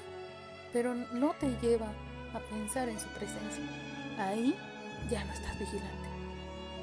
pero 0.72 0.96
no 0.96 1.34
te 1.39 1.50
lleva 1.62 1.88
a 2.34 2.39
pensar 2.39 2.89
en 2.89 3.00
su 3.00 3.08
presencia. 3.10 3.63
Ahí 4.18 4.56
ya 5.10 5.24
no 5.26 5.34
estás 5.34 5.58
vigilante. 5.60 6.13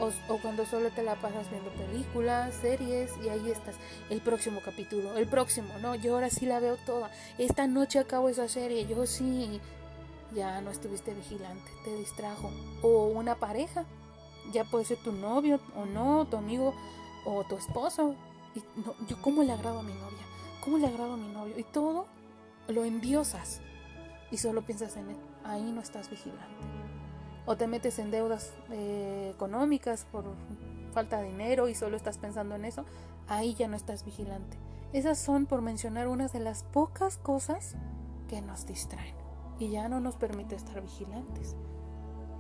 O, 0.01 0.39
cuando 0.39 0.65
solo 0.65 0.91
te 0.91 1.03
la 1.03 1.15
pasas 1.17 1.51
viendo 1.51 1.69
películas, 1.73 2.55
series 2.55 3.13
y 3.23 3.29
ahí 3.29 3.51
estás. 3.51 3.75
El 4.09 4.23
próximo 4.23 4.61
capítulo, 4.65 5.19
el 5.19 5.27
próximo, 5.27 5.75
no, 5.79 5.95
yo 5.95 6.15
ahora 6.15 6.31
sí 6.31 6.47
la 6.47 6.59
veo 6.59 6.79
toda. 6.79 7.11
Esta 7.37 7.67
noche 7.67 7.99
acabo 7.99 8.31
esa 8.31 8.49
serie, 8.49 8.87
yo 8.87 9.07
sí. 9.07 9.61
Ya 10.35 10.61
no 10.63 10.71
estuviste 10.71 11.13
vigilante, 11.13 11.71
te 11.85 11.95
distrajo. 11.97 12.51
O 12.83 13.09
una 13.09 13.35
pareja, 13.35 13.85
ya 14.53 14.65
puede 14.65 14.87
ser 14.87 14.99
tu 14.99 15.13
novio 15.13 15.61
o 15.77 15.85
no, 15.85 16.27
tu 16.27 16.39
amigo 16.39 16.75
o 17.27 17.45
tu 17.45 17.57
esposo. 17.57 18.15
Y 18.55 18.61
no, 18.81 18.95
yo, 19.07 19.21
¿cómo 19.21 19.43
le 19.43 19.53
agrado 19.53 19.81
a 19.81 19.83
mi 19.83 19.93
novia? 19.93 20.25
¿Cómo 20.65 20.79
le 20.79 20.87
agrado 20.87 21.15
a 21.15 21.17
mi 21.19 21.29
novio? 21.29 21.59
Y 21.59 21.65
todo 21.65 22.07
lo 22.69 22.85
enviosas 22.85 23.61
y 24.31 24.39
solo 24.39 24.63
piensas 24.63 24.97
en 24.97 25.11
él. 25.11 25.17
Ahí 25.45 25.73
no 25.73 25.83
estás 25.83 26.09
vigilante 26.09 26.80
o 27.47 27.57
te 27.57 27.67
metes 27.67 27.99
en 27.99 28.11
deudas 28.11 28.53
eh, 28.71 29.31
económicas 29.35 30.07
por 30.11 30.25
falta 30.93 31.21
de 31.21 31.29
dinero 31.29 31.69
y 31.69 31.75
solo 31.75 31.97
estás 31.97 32.19
pensando 32.19 32.55
en 32.55 32.65
eso, 32.65 32.85
ahí 33.29 33.55
ya 33.55 33.69
no 33.69 33.77
estás 33.77 34.05
vigilante. 34.05 34.57
Esas 34.93 35.19
son, 35.19 35.47
por 35.47 35.63
mencionar, 35.63 36.09
unas 36.09 36.33
de 36.33 36.41
las 36.41 36.65
pocas 36.65 37.17
cosas 37.19 37.77
que 38.29 38.43
nos 38.43 38.67
distraen 38.67 39.15
y 39.59 39.71
ya 39.71 39.89
no 39.89 40.01
nos 40.01 40.17
permite 40.17 40.57
estar 40.57 40.81
vigilantes. 40.81 41.57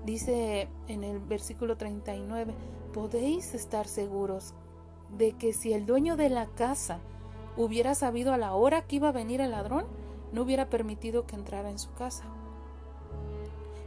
Dice 0.05 0.69
en 0.89 1.05
el 1.05 1.21
versículo 1.21 1.77
39, 1.77 2.55
podéis 2.93 3.55
estar 3.55 3.87
seguros 3.87 4.55
de 5.17 5.33
que 5.33 5.53
si 5.53 5.73
el 5.73 5.87
dueño 5.87 6.17
de 6.17 6.31
la 6.31 6.47
casa 6.47 6.99
hubiera 7.57 7.95
sabido 7.95 8.33
a 8.33 8.39
la 8.39 8.55
hora 8.55 8.83
que 8.83 8.97
iba 8.97 9.09
a 9.09 9.13
venir 9.13 9.41
el 9.41 9.51
ladrón, 9.51 9.85
no 10.33 10.43
hubiera 10.43 10.71
permitido 10.71 11.27
que 11.27 11.37
entrara 11.37 11.71
en 11.71 11.79
su 11.79 11.93
casa. 11.93 12.25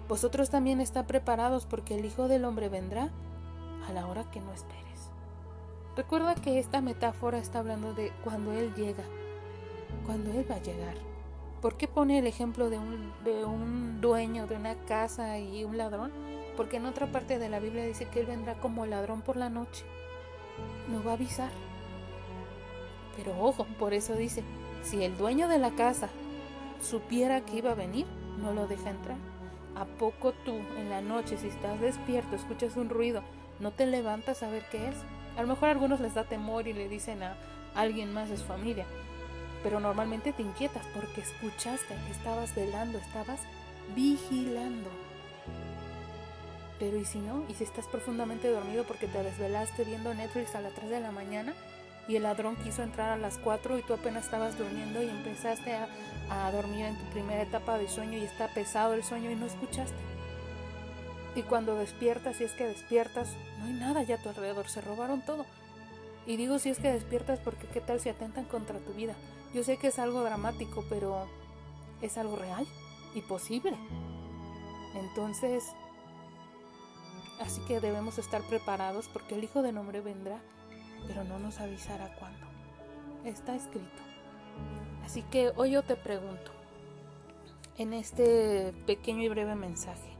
Vosotros 0.07 0.49
también 0.49 0.81
está 0.81 1.07
preparados 1.07 1.65
porque 1.65 1.95
el 1.95 2.05
Hijo 2.05 2.27
del 2.27 2.45
Hombre 2.45 2.69
vendrá 2.69 3.09
a 3.87 3.93
la 3.93 4.07
hora 4.07 4.29
que 4.31 4.41
no 4.41 4.51
esperes. 4.51 4.83
Recuerda 5.95 6.35
que 6.35 6.59
esta 6.59 6.81
metáfora 6.81 7.37
está 7.37 7.59
hablando 7.59 7.93
de 7.93 8.11
cuando 8.23 8.51
Él 8.51 8.73
llega, 8.75 9.03
cuando 10.05 10.31
Él 10.31 10.45
va 10.49 10.55
a 10.55 10.61
llegar. 10.61 10.95
¿Por 11.61 11.77
qué 11.77 11.87
pone 11.87 12.19
el 12.19 12.27
ejemplo 12.27 12.69
de 12.69 12.77
un, 12.77 13.13
de 13.23 13.45
un 13.45 14.01
dueño 14.01 14.47
de 14.47 14.55
una 14.55 14.75
casa 14.75 15.39
y 15.39 15.63
un 15.63 15.77
ladrón? 15.77 16.11
Porque 16.57 16.77
en 16.77 16.85
otra 16.85 17.11
parte 17.11 17.39
de 17.39 17.47
la 17.47 17.59
Biblia 17.59 17.85
dice 17.85 18.07
que 18.09 18.19
Él 18.19 18.25
vendrá 18.25 18.55
como 18.55 18.85
ladrón 18.85 19.21
por 19.21 19.37
la 19.37 19.49
noche. 19.49 19.85
No 20.89 21.03
va 21.03 21.11
a 21.11 21.13
avisar. 21.13 21.51
Pero 23.15 23.39
ojo, 23.39 23.65
por 23.79 23.93
eso 23.93 24.15
dice, 24.15 24.43
si 24.81 25.03
el 25.03 25.17
dueño 25.17 25.47
de 25.47 25.59
la 25.59 25.71
casa 25.71 26.09
supiera 26.81 27.41
que 27.41 27.57
iba 27.57 27.71
a 27.71 27.75
venir, 27.75 28.05
no 28.39 28.51
lo 28.51 28.67
deja 28.67 28.89
entrar. 28.89 29.17
¿A 29.75 29.85
poco 29.85 30.33
tú 30.45 30.59
en 30.77 30.89
la 30.89 31.01
noche, 31.01 31.37
si 31.37 31.47
estás 31.47 31.79
despierto, 31.81 32.35
escuchas 32.35 32.75
un 32.75 32.89
ruido, 32.89 33.23
no 33.59 33.71
te 33.71 33.85
levantas 33.85 34.43
a 34.43 34.49
ver 34.49 34.63
qué 34.71 34.89
es? 34.89 34.95
A 35.35 35.41
lo 35.41 35.47
mejor 35.47 35.69
a 35.69 35.71
algunos 35.71 35.99
les 35.99 36.13
da 36.13 36.25
temor 36.25 36.67
y 36.67 36.73
le 36.73 36.87
dicen 36.87 37.23
a 37.23 37.35
alguien 37.73 38.13
más 38.13 38.29
de 38.29 38.37
su 38.37 38.43
familia, 38.43 38.85
pero 39.63 39.79
normalmente 39.79 40.31
te 40.31 40.43
inquietas 40.43 40.85
porque 40.93 41.21
escuchaste 41.21 41.95
estabas 42.11 42.53
velando, 42.53 42.99
estabas 42.99 43.39
vigilando. 43.95 44.89
Pero 46.79 46.97
¿y 46.97 47.05
si 47.05 47.19
no? 47.19 47.45
¿Y 47.49 47.55
si 47.55 47.63
estás 47.63 47.87
profundamente 47.87 48.49
dormido 48.49 48.83
porque 48.83 49.07
te 49.07 49.23
desvelaste 49.23 49.85
viendo 49.85 50.13
Netflix 50.13 50.53
a 50.53 50.61
las 50.61 50.73
3 50.73 50.89
de 50.89 50.99
la 50.99 51.11
mañana? 51.11 51.53
Y 52.07 52.15
el 52.15 52.23
ladrón 52.23 52.55
quiso 52.57 52.83
entrar 52.83 53.11
a 53.11 53.17
las 53.17 53.37
4 53.37 53.77
y 53.79 53.83
tú 53.83 53.93
apenas 53.93 54.25
estabas 54.25 54.57
durmiendo 54.57 55.01
y 55.01 55.09
empezaste 55.09 55.73
a, 55.73 55.87
dormir 56.51 56.85
en 56.85 56.97
tu 56.97 57.05
primera 57.11 57.43
etapa 57.43 57.77
de 57.77 57.87
sueño 57.87 58.17
y 58.17 58.23
está 58.23 58.47
pesado 58.47 58.93
el 58.93 59.03
sueño 59.03 59.29
y 59.29 59.35
no 59.35 59.45
escuchaste. 59.45 59.95
Y 61.35 61.43
cuando 61.43 61.75
despiertas, 61.75 62.37
si 62.37 62.43
es 62.43 62.53
que 62.53 62.65
despiertas, 62.65 63.35
no 63.59 63.65
hay 63.65 63.73
nada 63.73 64.03
ya 64.03 64.15
a 64.15 64.17
tu 64.21 64.29
alrededor, 64.29 64.67
se 64.67 64.81
robaron 64.81 65.23
todo. 65.23 65.45
Y 66.25 66.37
digo 66.37 66.57
si 66.57 66.69
es 66.69 66.79
que 66.79 66.91
despiertas 66.91 67.39
porque 67.39 67.67
qué 67.67 67.81
tal 67.81 67.99
si 67.99 68.09
atentan 68.09 68.45
contra 68.45 68.79
tu 68.79 68.93
vida. 68.93 69.15
Yo 69.53 69.63
sé 69.63 69.77
que 69.77 69.87
es 69.87 69.99
algo 69.99 70.23
dramático, 70.23 70.83
pero 70.89 71.27
es 72.01 72.17
algo 72.17 72.35
real 72.35 72.65
y 73.13 73.21
posible. 73.21 73.77
Entonces, 74.95 75.63
así 77.39 77.61
que 77.67 77.79
debemos 77.79 78.17
estar 78.17 78.41
preparados 78.43 79.07
porque 79.07 79.35
el 79.35 79.43
Hijo 79.43 79.61
del 79.61 79.77
Hombre 79.77 80.01
vendrá 80.01 80.39
pero 81.07 81.23
no 81.23 81.39
nos 81.39 81.59
avisará 81.59 82.13
cuándo. 82.15 82.45
Está 83.25 83.55
escrito. 83.55 84.01
Así 85.05 85.21
que 85.23 85.51
hoy 85.55 85.71
yo 85.71 85.83
te 85.83 85.95
pregunto, 85.95 86.51
en 87.77 87.93
este 87.93 88.73
pequeño 88.85 89.23
y 89.23 89.29
breve 89.29 89.55
mensaje, 89.55 90.15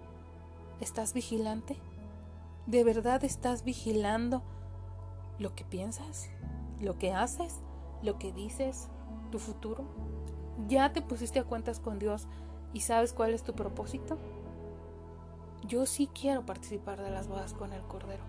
¿estás 0.82 1.14
vigilante? 1.14 1.78
¿De 2.66 2.84
verdad 2.84 3.24
estás 3.24 3.64
vigilando 3.64 4.42
lo 5.38 5.54
que 5.56 5.64
piensas, 5.64 6.30
lo 6.82 6.98
que 6.98 7.14
haces, 7.14 7.60
lo 8.02 8.18
que 8.18 8.32
dices, 8.32 8.90
tu 9.32 9.40
futuro? 9.40 9.86
¿Ya 10.68 10.94
te 10.94 11.02
pusiste 11.02 11.40
a 11.40 11.44
cuentas 11.44 11.80
con 11.80 12.00
Dios 12.00 12.28
y 12.74 12.82
sabes 12.82 13.14
cuál 13.14 13.34
es 13.34 13.44
tu 13.44 13.54
propósito? 13.54 14.18
Yo 15.66 15.86
sí 15.86 16.08
quiero 16.08 16.46
participar 16.46 17.02
de 17.02 17.12
las 17.12 17.28
bodas 17.28 17.54
con 17.54 17.72
el 17.74 17.82
Cordero. 17.84 18.24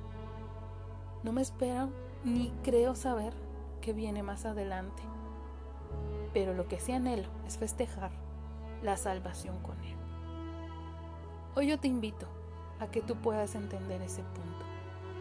No 1.23 1.33
me 1.33 1.43
esperan 1.43 1.91
ni 2.25 2.51
creo 2.63 2.95
saber 2.95 3.35
qué 3.81 3.93
viene 3.93 4.23
más 4.23 4.47
adelante. 4.47 5.03
Pero 6.33 6.55
lo 6.55 6.67
que 6.67 6.81
sí 6.81 6.93
anhelo 6.93 7.29
es 7.47 7.59
festejar 7.59 8.11
la 8.83 8.97
salvación 8.97 9.61
con 9.63 9.79
Él. 9.85 9.95
Hoy 11.55 11.69
yo 11.69 11.79
te 11.79 11.87
invito 11.87 12.27
a 12.81 12.89
que 12.89 13.03
tú 13.03 13.17
puedas 13.17 13.55
entender 13.55 14.03
ese 14.03 14.23
punto, 14.23 14.65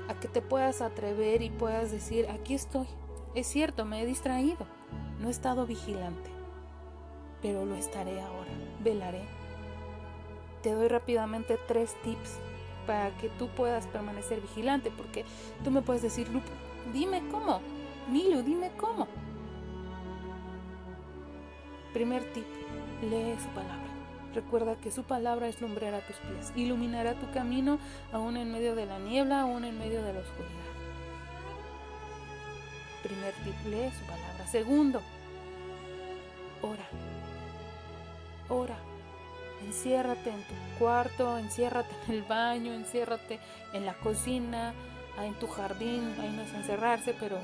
a 0.09 0.19
que 0.19 0.27
te 0.27 0.41
puedas 0.41 0.81
atrever 0.81 1.41
y 1.41 1.49
puedas 1.49 1.91
decir, 1.91 2.27
aquí 2.29 2.55
estoy. 2.55 2.87
Es 3.35 3.47
cierto, 3.47 3.85
me 3.85 4.01
he 4.01 4.05
distraído, 4.05 4.65
no 5.19 5.27
he 5.27 5.31
estado 5.31 5.65
vigilante, 5.65 6.29
pero 7.41 7.65
lo 7.65 7.75
estaré 7.75 8.21
ahora, 8.21 8.51
velaré. 8.83 9.23
Te 10.61 10.71
doy 10.71 10.87
rápidamente 10.87 11.59
tres 11.67 11.95
tips 12.03 12.39
para 12.87 13.15
que 13.17 13.29
tú 13.29 13.49
puedas 13.49 13.87
permanecer 13.87 14.41
vigilante, 14.41 14.91
porque 14.95 15.25
tú 15.63 15.71
me 15.71 15.81
puedes 15.81 16.01
decir, 16.01 16.29
Lupo, 16.29 16.51
dime 16.91 17.21
cómo, 17.29 17.61
Milu, 18.09 18.43
dime 18.43 18.71
cómo. 18.77 19.07
Primer 21.93 22.23
tip, 22.33 22.45
lee 23.01 23.35
su 23.41 23.49
palabra. 23.49 23.83
Recuerda 24.33 24.75
que 24.75 24.91
su 24.91 25.03
palabra 25.03 25.47
es 25.47 25.61
lumbrera 25.61 25.97
a 25.97 26.01
tus 26.01 26.15
pies, 26.17 26.51
iluminará 26.55 27.13
tu 27.13 27.31
camino 27.31 27.77
aún 28.11 28.35
en 28.35 28.51
medio 28.51 28.73
de 28.73 28.87
la 28.87 28.97
niebla, 28.97 29.41
aún 29.41 29.63
en 29.63 29.77
medio 29.77 30.01
de 30.01 30.13
la 30.13 30.19
oscuridad. 30.19 30.73
Primer 33.03 33.33
tip, 33.43 33.55
lee 33.69 33.91
su 33.91 34.05
palabra. 34.05 34.47
Segundo, 34.47 35.01
ora. 36.61 36.87
Ora. 38.49 38.77
Enciérrate 39.65 40.29
en 40.29 40.41
tu 40.43 40.53
cuarto, 40.79 41.37
enciérrate 41.37 41.93
en 42.07 42.15
el 42.15 42.23
baño, 42.23 42.73
enciérrate 42.73 43.39
en 43.73 43.85
la 43.85 43.93
cocina, 43.93 44.73
en 45.21 45.33
tu 45.35 45.47
jardín. 45.47 46.15
Ahí 46.19 46.29
no 46.31 46.41
es 46.41 46.53
encerrarse, 46.53 47.15
pero 47.19 47.37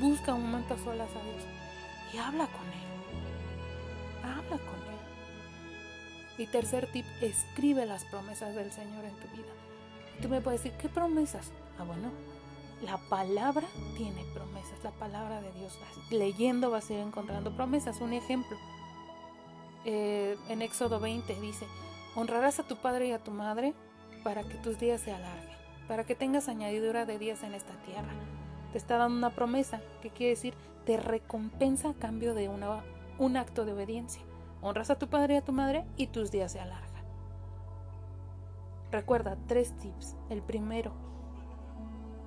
busca 0.00 0.34
un 0.34 0.50
momento 0.50 0.74
a 0.74 0.78
solas 0.78 1.10
a 1.10 1.22
Dios 1.22 1.44
y 2.12 2.18
habla 2.18 2.46
con 2.46 2.66
Él. 2.66 2.88
Habla 4.22 4.58
con 4.58 4.80
Él. 4.80 4.98
Y 6.38 6.46
tercer 6.46 6.90
tip, 6.92 7.06
escribe 7.20 7.86
las 7.86 8.04
promesas 8.04 8.54
del 8.54 8.72
Señor 8.72 9.04
en 9.04 9.14
tu 9.16 9.28
vida. 9.36 9.52
Tú 10.22 10.28
me 10.28 10.40
puedes 10.40 10.62
decir, 10.62 10.78
¿qué 10.78 10.88
promesas? 10.88 11.50
Ah, 11.78 11.84
bueno, 11.84 12.10
la 12.82 12.96
palabra 13.08 13.66
tiene 13.96 14.24
promesas, 14.34 14.82
la 14.84 14.90
palabra 14.92 15.40
de 15.40 15.52
Dios. 15.52 15.78
Leyendo 16.10 16.70
vas 16.70 16.90
a 16.90 16.94
ir 16.94 17.00
encontrando 17.00 17.52
promesas. 17.52 18.00
Un 18.00 18.12
ejemplo, 18.12 18.56
eh, 19.84 20.36
en 20.48 20.62
Éxodo 20.62 21.00
20 21.00 21.40
dice, 21.40 21.66
honrarás 22.14 22.58
a 22.60 22.64
tu 22.64 22.76
padre 22.76 23.08
y 23.08 23.12
a 23.12 23.22
tu 23.22 23.30
madre 23.30 23.74
para 24.22 24.42
que 24.42 24.54
tus 24.54 24.78
días 24.78 25.00
se 25.00 25.12
alarguen, 25.12 25.57
para 25.88 26.04
que 26.04 26.14
tengas 26.14 26.48
añadidura 26.48 27.06
de 27.06 27.18
días 27.18 27.42
en 27.42 27.54
esta 27.54 27.72
tierra. 27.86 28.12
Te 28.72 28.78
está 28.78 28.98
dando 28.98 29.16
una 29.16 29.30
promesa, 29.30 29.80
que 30.02 30.10
quiere 30.10 30.30
decir, 30.30 30.54
te 30.84 30.98
recompensa 30.98 31.90
a 31.90 31.94
cambio 31.94 32.34
de 32.34 32.48
una, 32.48 32.82
un 33.18 33.36
acto 33.36 33.64
de 33.64 33.72
obediencia. 33.72 34.22
Honras 34.60 34.90
a 34.90 34.98
tu 34.98 35.08
padre 35.08 35.34
y 35.34 35.36
a 35.38 35.44
tu 35.44 35.52
madre 35.52 35.84
y 35.96 36.08
tus 36.08 36.30
días 36.30 36.52
se 36.52 36.60
alargan. 36.60 36.88
Recuerda 38.90 39.36
tres 39.46 39.72
tips. 39.78 40.16
El 40.28 40.42
primero, 40.42 40.92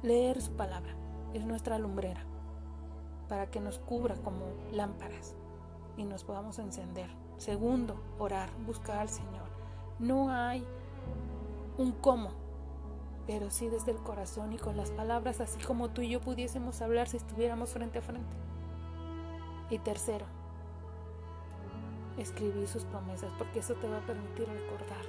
leer 0.02 0.41
su 0.41 0.54
palabra. 0.54 0.95
Es 1.34 1.45
nuestra 1.45 1.78
lumbrera 1.78 2.26
para 3.30 3.50
que 3.50 3.62
nos 3.62 3.80
cubra 3.80 4.15
como 4.15 4.45
lámparas 4.74 5.36
y 5.95 6.04
nos 6.04 6.24
podamos 6.24 6.60
encender. 6.60 7.10
Segundo, 7.38 8.04
orar, 8.19 8.50
buscar 8.65 8.97
al 8.97 9.10
Señor. 9.10 9.50
No 10.00 10.30
hay 10.30 10.65
un 11.78 11.93
cómo, 11.93 12.32
pero 13.27 13.51
sí 13.51 13.69
desde 13.69 13.91
el 13.91 13.97
corazón 13.97 14.53
y 14.53 14.57
con 14.57 14.77
las 14.77 14.91
palabras, 14.91 15.41
así 15.41 15.60
como 15.63 15.89
tú 15.89 16.01
y 16.01 16.10
yo 16.10 16.21
pudiésemos 16.21 16.81
hablar 16.81 17.07
si 17.07 17.17
estuviéramos 17.17 17.71
frente 17.71 17.99
a 17.99 18.01
frente. 18.01 18.36
Y 19.69 19.79
tercero, 19.79 20.25
escribir 22.17 22.67
sus 22.67 22.84
promesas, 22.86 23.31
porque 23.38 23.60
eso 23.60 23.73
te 23.75 23.88
va 23.88 23.97
a 23.97 24.05
permitir 24.05 24.47
recordar 24.47 25.05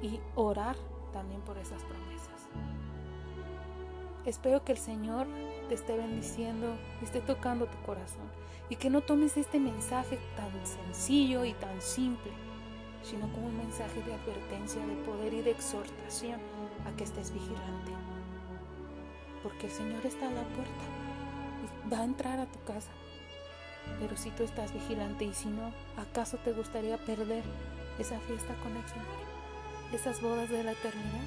y 0.00 0.20
orar 0.34 0.76
también 1.12 1.40
por 1.42 1.58
esas 1.58 1.82
promesas. 1.84 2.48
Espero 4.24 4.64
que 4.64 4.72
el 4.72 4.78
Señor 4.78 5.26
te 5.68 5.74
esté 5.74 5.96
bendiciendo 5.96 6.76
y 7.00 7.04
esté 7.04 7.20
tocando 7.20 7.66
tu 7.66 7.78
corazón 7.82 8.30
y 8.68 8.76
que 8.76 8.88
no 8.88 9.00
tomes 9.00 9.36
este 9.36 9.58
mensaje 9.58 10.18
tan 10.36 10.52
sencillo 10.64 11.44
y 11.44 11.52
tan 11.54 11.80
simple, 11.82 12.30
sino 13.02 13.30
como 13.32 13.48
un 13.48 13.56
mensaje 13.56 14.00
de 14.02 14.14
advertencia, 14.14 14.86
de 14.86 14.94
poder 15.02 15.34
y 15.34 15.42
de 15.42 15.50
exhortación 15.50 16.40
a 16.86 16.96
que 16.96 17.04
estés 17.04 17.32
vigilante. 17.32 17.92
Porque 19.42 19.66
el 19.66 19.72
Señor 19.72 20.04
está 20.06 20.28
a 20.28 20.32
la 20.32 20.42
puerta 20.42 20.84
y 21.62 21.90
va 21.90 22.00
a 22.00 22.04
entrar 22.04 22.38
a 22.38 22.46
tu 22.46 22.62
casa. 22.64 22.90
Pero 23.98 24.16
si 24.16 24.30
tú 24.30 24.44
estás 24.44 24.72
vigilante 24.72 25.24
y 25.24 25.34
si 25.34 25.48
no, 25.48 25.72
¿acaso 25.96 26.36
te 26.38 26.52
gustaría 26.52 26.96
perder 26.98 27.42
esa 27.98 28.18
fiesta 28.20 28.54
con 28.62 28.76
el 28.76 28.88
Señor? 28.88 29.06
Esas 29.92 30.22
bodas 30.22 30.48
de 30.48 30.62
la 30.62 30.72
eternidad. 30.72 31.26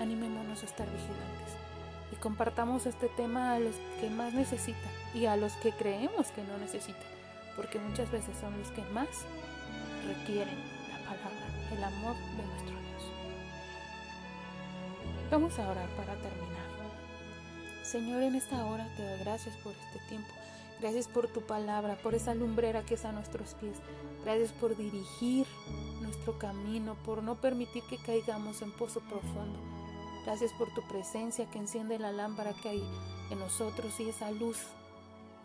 Animémonos 0.00 0.62
a 0.62 0.66
estar 0.66 0.86
vigilantes 0.90 1.66
y 2.12 2.16
compartamos 2.16 2.86
este 2.86 3.08
tema 3.08 3.52
a 3.52 3.58
los 3.58 3.74
que 4.00 4.10
más 4.10 4.32
necesitan 4.32 4.90
y 5.14 5.26
a 5.26 5.36
los 5.36 5.52
que 5.54 5.72
creemos 5.72 6.28
que 6.28 6.42
no 6.44 6.56
necesitan, 6.58 7.02
porque 7.56 7.78
muchas 7.78 8.10
veces 8.10 8.36
son 8.38 8.56
los 8.58 8.70
que 8.70 8.82
más 8.92 9.08
requieren 10.06 10.56
la 10.90 10.98
palabra, 10.98 11.46
el 11.72 11.84
amor. 11.84 12.16
Vamos 15.30 15.58
a 15.58 15.68
orar 15.68 15.88
para 15.96 16.14
terminar. 16.14 16.66
Señor, 17.82 18.22
en 18.22 18.36
esta 18.36 18.64
hora 18.64 18.88
te 18.96 19.02
doy 19.02 19.18
gracias 19.18 19.56
por 19.56 19.72
este 19.72 19.98
tiempo. 20.08 20.28
Gracias 20.80 21.08
por 21.08 21.26
tu 21.26 21.40
palabra, 21.40 21.96
por 21.96 22.14
esa 22.14 22.34
lumbrera 22.34 22.82
que 22.82 22.94
es 22.94 23.04
a 23.04 23.12
nuestros 23.12 23.54
pies. 23.54 23.76
Gracias 24.24 24.52
por 24.52 24.76
dirigir 24.76 25.46
nuestro 26.00 26.38
camino, 26.38 26.96
por 27.04 27.22
no 27.22 27.34
permitir 27.36 27.82
que 27.90 27.98
caigamos 27.98 28.62
en 28.62 28.70
pozo 28.72 29.00
profundo. 29.00 29.58
Gracias 30.24 30.52
por 30.52 30.72
tu 30.74 30.82
presencia 30.82 31.46
que 31.50 31.58
enciende 31.58 31.98
la 31.98 32.12
lámpara 32.12 32.52
que 32.62 32.68
hay 32.68 32.84
en 33.30 33.38
nosotros 33.38 33.98
y 33.98 34.08
esa 34.08 34.30
luz 34.30 34.58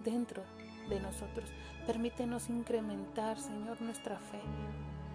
dentro 0.04 0.44
de 0.90 1.00
nosotros. 1.00 1.50
Permítenos 1.88 2.50
incrementar, 2.50 3.40
Señor, 3.40 3.82
nuestra 3.82 4.18
fe, 4.18 4.42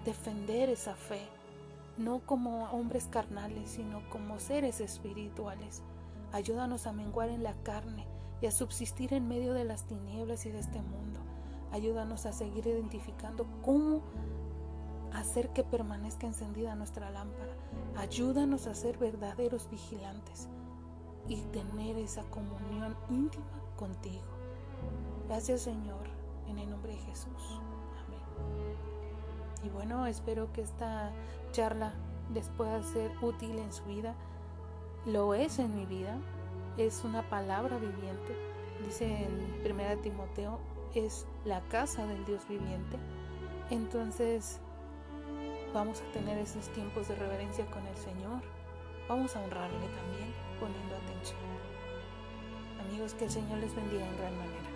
defender 0.05 0.71
esa 0.71 0.95
fe, 0.95 1.21
no 1.99 2.21
como 2.21 2.65
hombres 2.71 3.07
carnales, 3.07 3.71
sino 3.71 4.09
como 4.11 4.39
seres 4.39 4.81
espirituales. 4.81 5.83
Ayúdanos 6.33 6.87
a 6.87 6.93
menguar 6.93 7.31
en 7.31 7.43
la 7.43 7.55
carne 7.63 8.07
y 8.41 8.47
a 8.47 8.51
subsistir 8.51 9.15
en 9.15 9.29
medio 9.29 9.55
de 9.55 9.65
las 9.65 9.85
tinieblas 9.85 10.47
y 10.47 10.51
de 10.51 10.59
este 10.59 10.81
mundo. 10.83 11.21
Ayúdanos 11.73 12.27
a 12.27 12.33
seguir 12.33 12.67
identificando 12.67 13.47
cómo 13.63 14.03
hacer 15.13 15.49
que 15.51 15.65
permanezca 15.65 16.27
encendida 16.27 16.75
nuestra 16.75 17.11
lámpara. 17.11 17.53
Ayúdanos 17.97 18.67
a 18.67 18.75
ser 18.75 18.99
verdaderos 18.99 19.71
vigilantes 19.71 20.49
y 21.29 21.41
tener 21.53 21.97
esa 21.97 22.23
comunión 22.25 22.97
íntima 23.11 23.47
contigo. 23.77 24.23
Gracias 25.27 25.63
Señor, 25.63 26.07
en 26.49 26.59
el 26.59 26.71
nombre 26.71 26.93
de 26.93 26.99
Jesús. 26.99 27.61
Y 29.67 29.69
bueno, 29.69 30.07
espero 30.07 30.53
que 30.53 30.61
esta 30.61 31.11
charla 31.51 31.93
les 32.33 32.49
pueda 32.51 32.81
ser 32.85 33.11
útil 33.21 33.59
en 33.59 33.73
su 33.73 33.83
vida. 33.85 34.15
Lo 35.05 35.35
es 35.35 35.59
en 35.59 35.75
mi 35.75 35.87
vida. 35.87 36.19
Es 36.77 37.03
una 37.03 37.29
palabra 37.29 37.77
viviente. 37.79 38.37
Dice 38.85 39.25
en 39.25 39.61
1 39.69 40.03
Timoteo, 40.03 40.61
es 40.95 41.27
la 41.45 41.63
casa 41.63 42.07
del 42.07 42.25
Dios 42.25 42.47
viviente. 42.49 42.97
Entonces, 43.71 44.61
vamos 45.75 46.01
a 46.01 46.13
tener 46.13 46.39
esos 46.39 46.69
tiempos 46.69 47.09
de 47.09 47.17
reverencia 47.17 47.67
con 47.67 47.85
el 47.89 47.97
Señor. 47.97 48.43
Vamos 49.09 49.35
a 49.35 49.43
honrarle 49.43 49.79
también 49.79 50.33
poniendo 50.61 50.95
atención. 50.95 51.41
Amigos, 52.89 53.15
que 53.15 53.25
el 53.25 53.31
Señor 53.33 53.59
les 53.59 53.75
bendiga 53.75 54.07
en 54.07 54.17
gran 54.17 54.39
manera. 54.39 54.71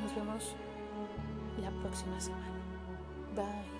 Nos 0.00 0.14
vemos 0.14 0.54
la 1.60 1.70
próxima 1.82 2.18
semana. 2.18 2.60
Bye. 3.34 3.79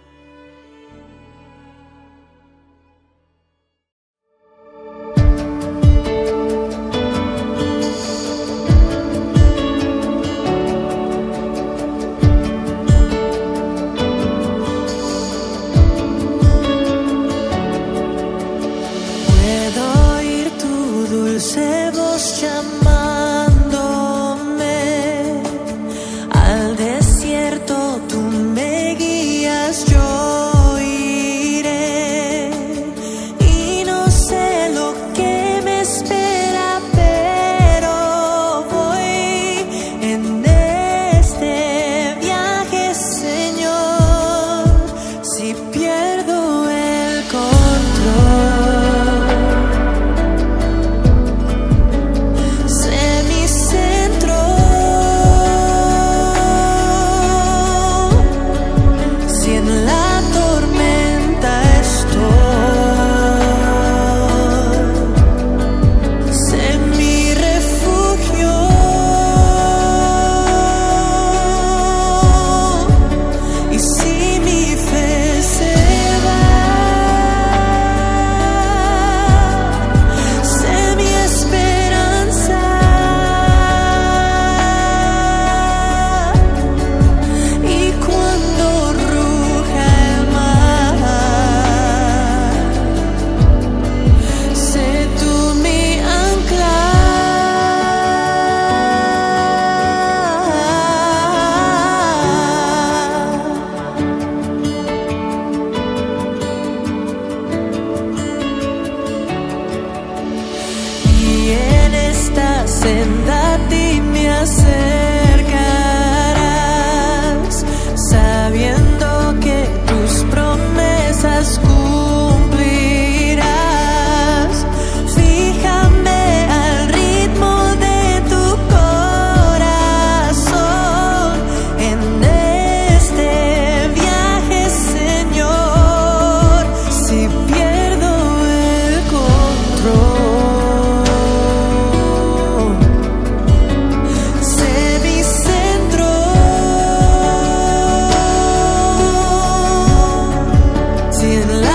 in 151.30 151.48
love. 151.48 151.69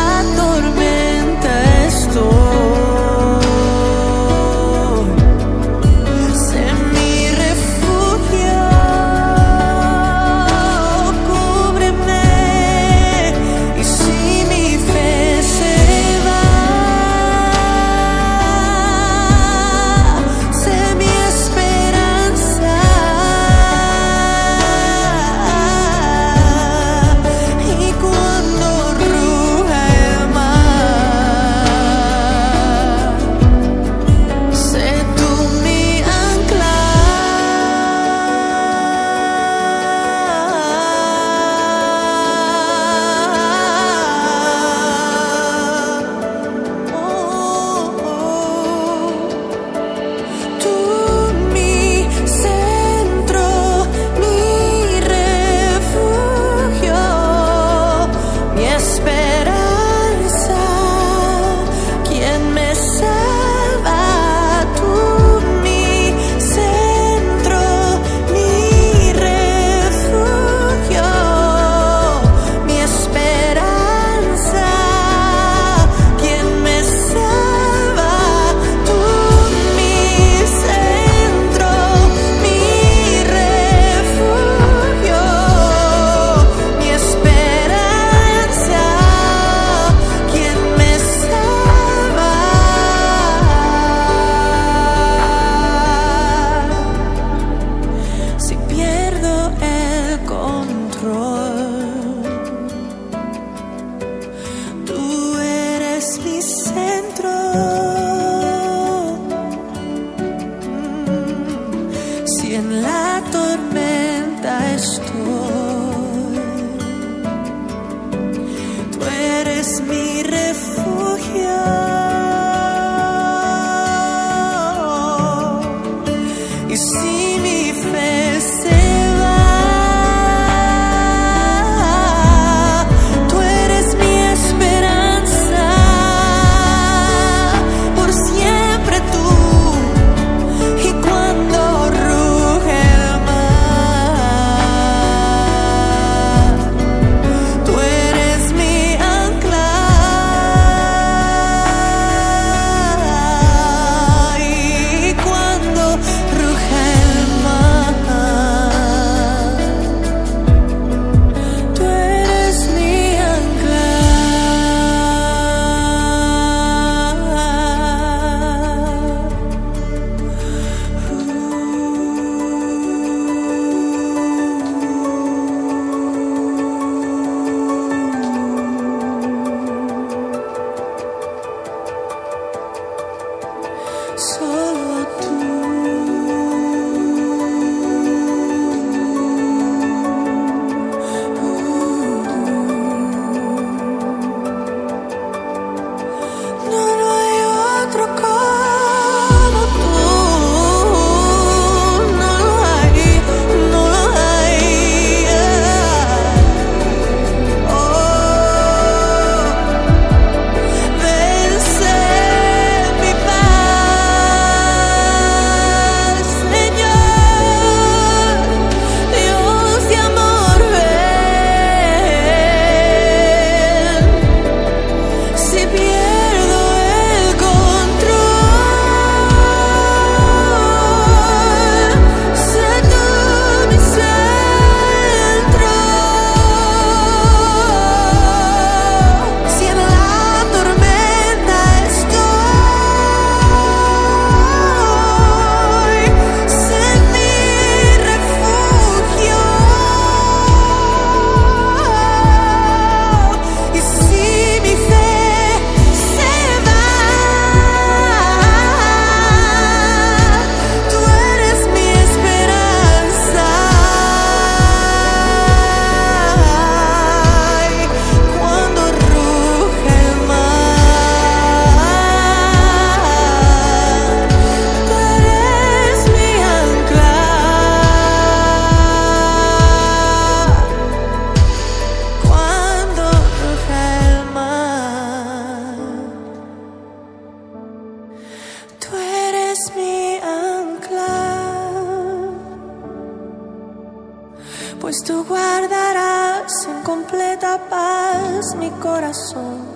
tapas 297.38 298.56
mi 298.56 298.70
corazón. 298.72 299.76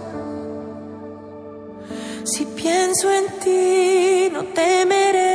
Si 2.23 2.45
pienso 2.45 3.11
en 3.11 3.25
ti, 3.39 4.29
no 4.31 4.43
temeré. 4.53 5.29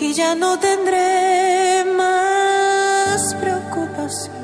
Y 0.00 0.12
ya 0.12 0.34
no 0.34 0.58
tendré 0.58 1.84
más 1.96 3.34
preocupación. 3.40 4.36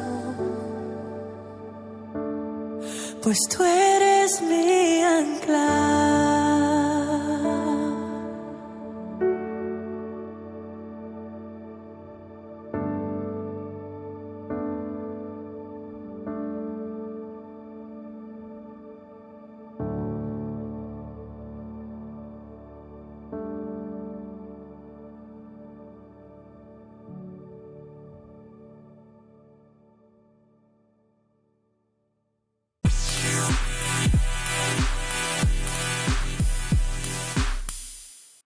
Pues 3.23 3.39
tú 3.49 3.63
eres 3.63 4.43
mi 4.43 5.03
ancla. 5.03 6.02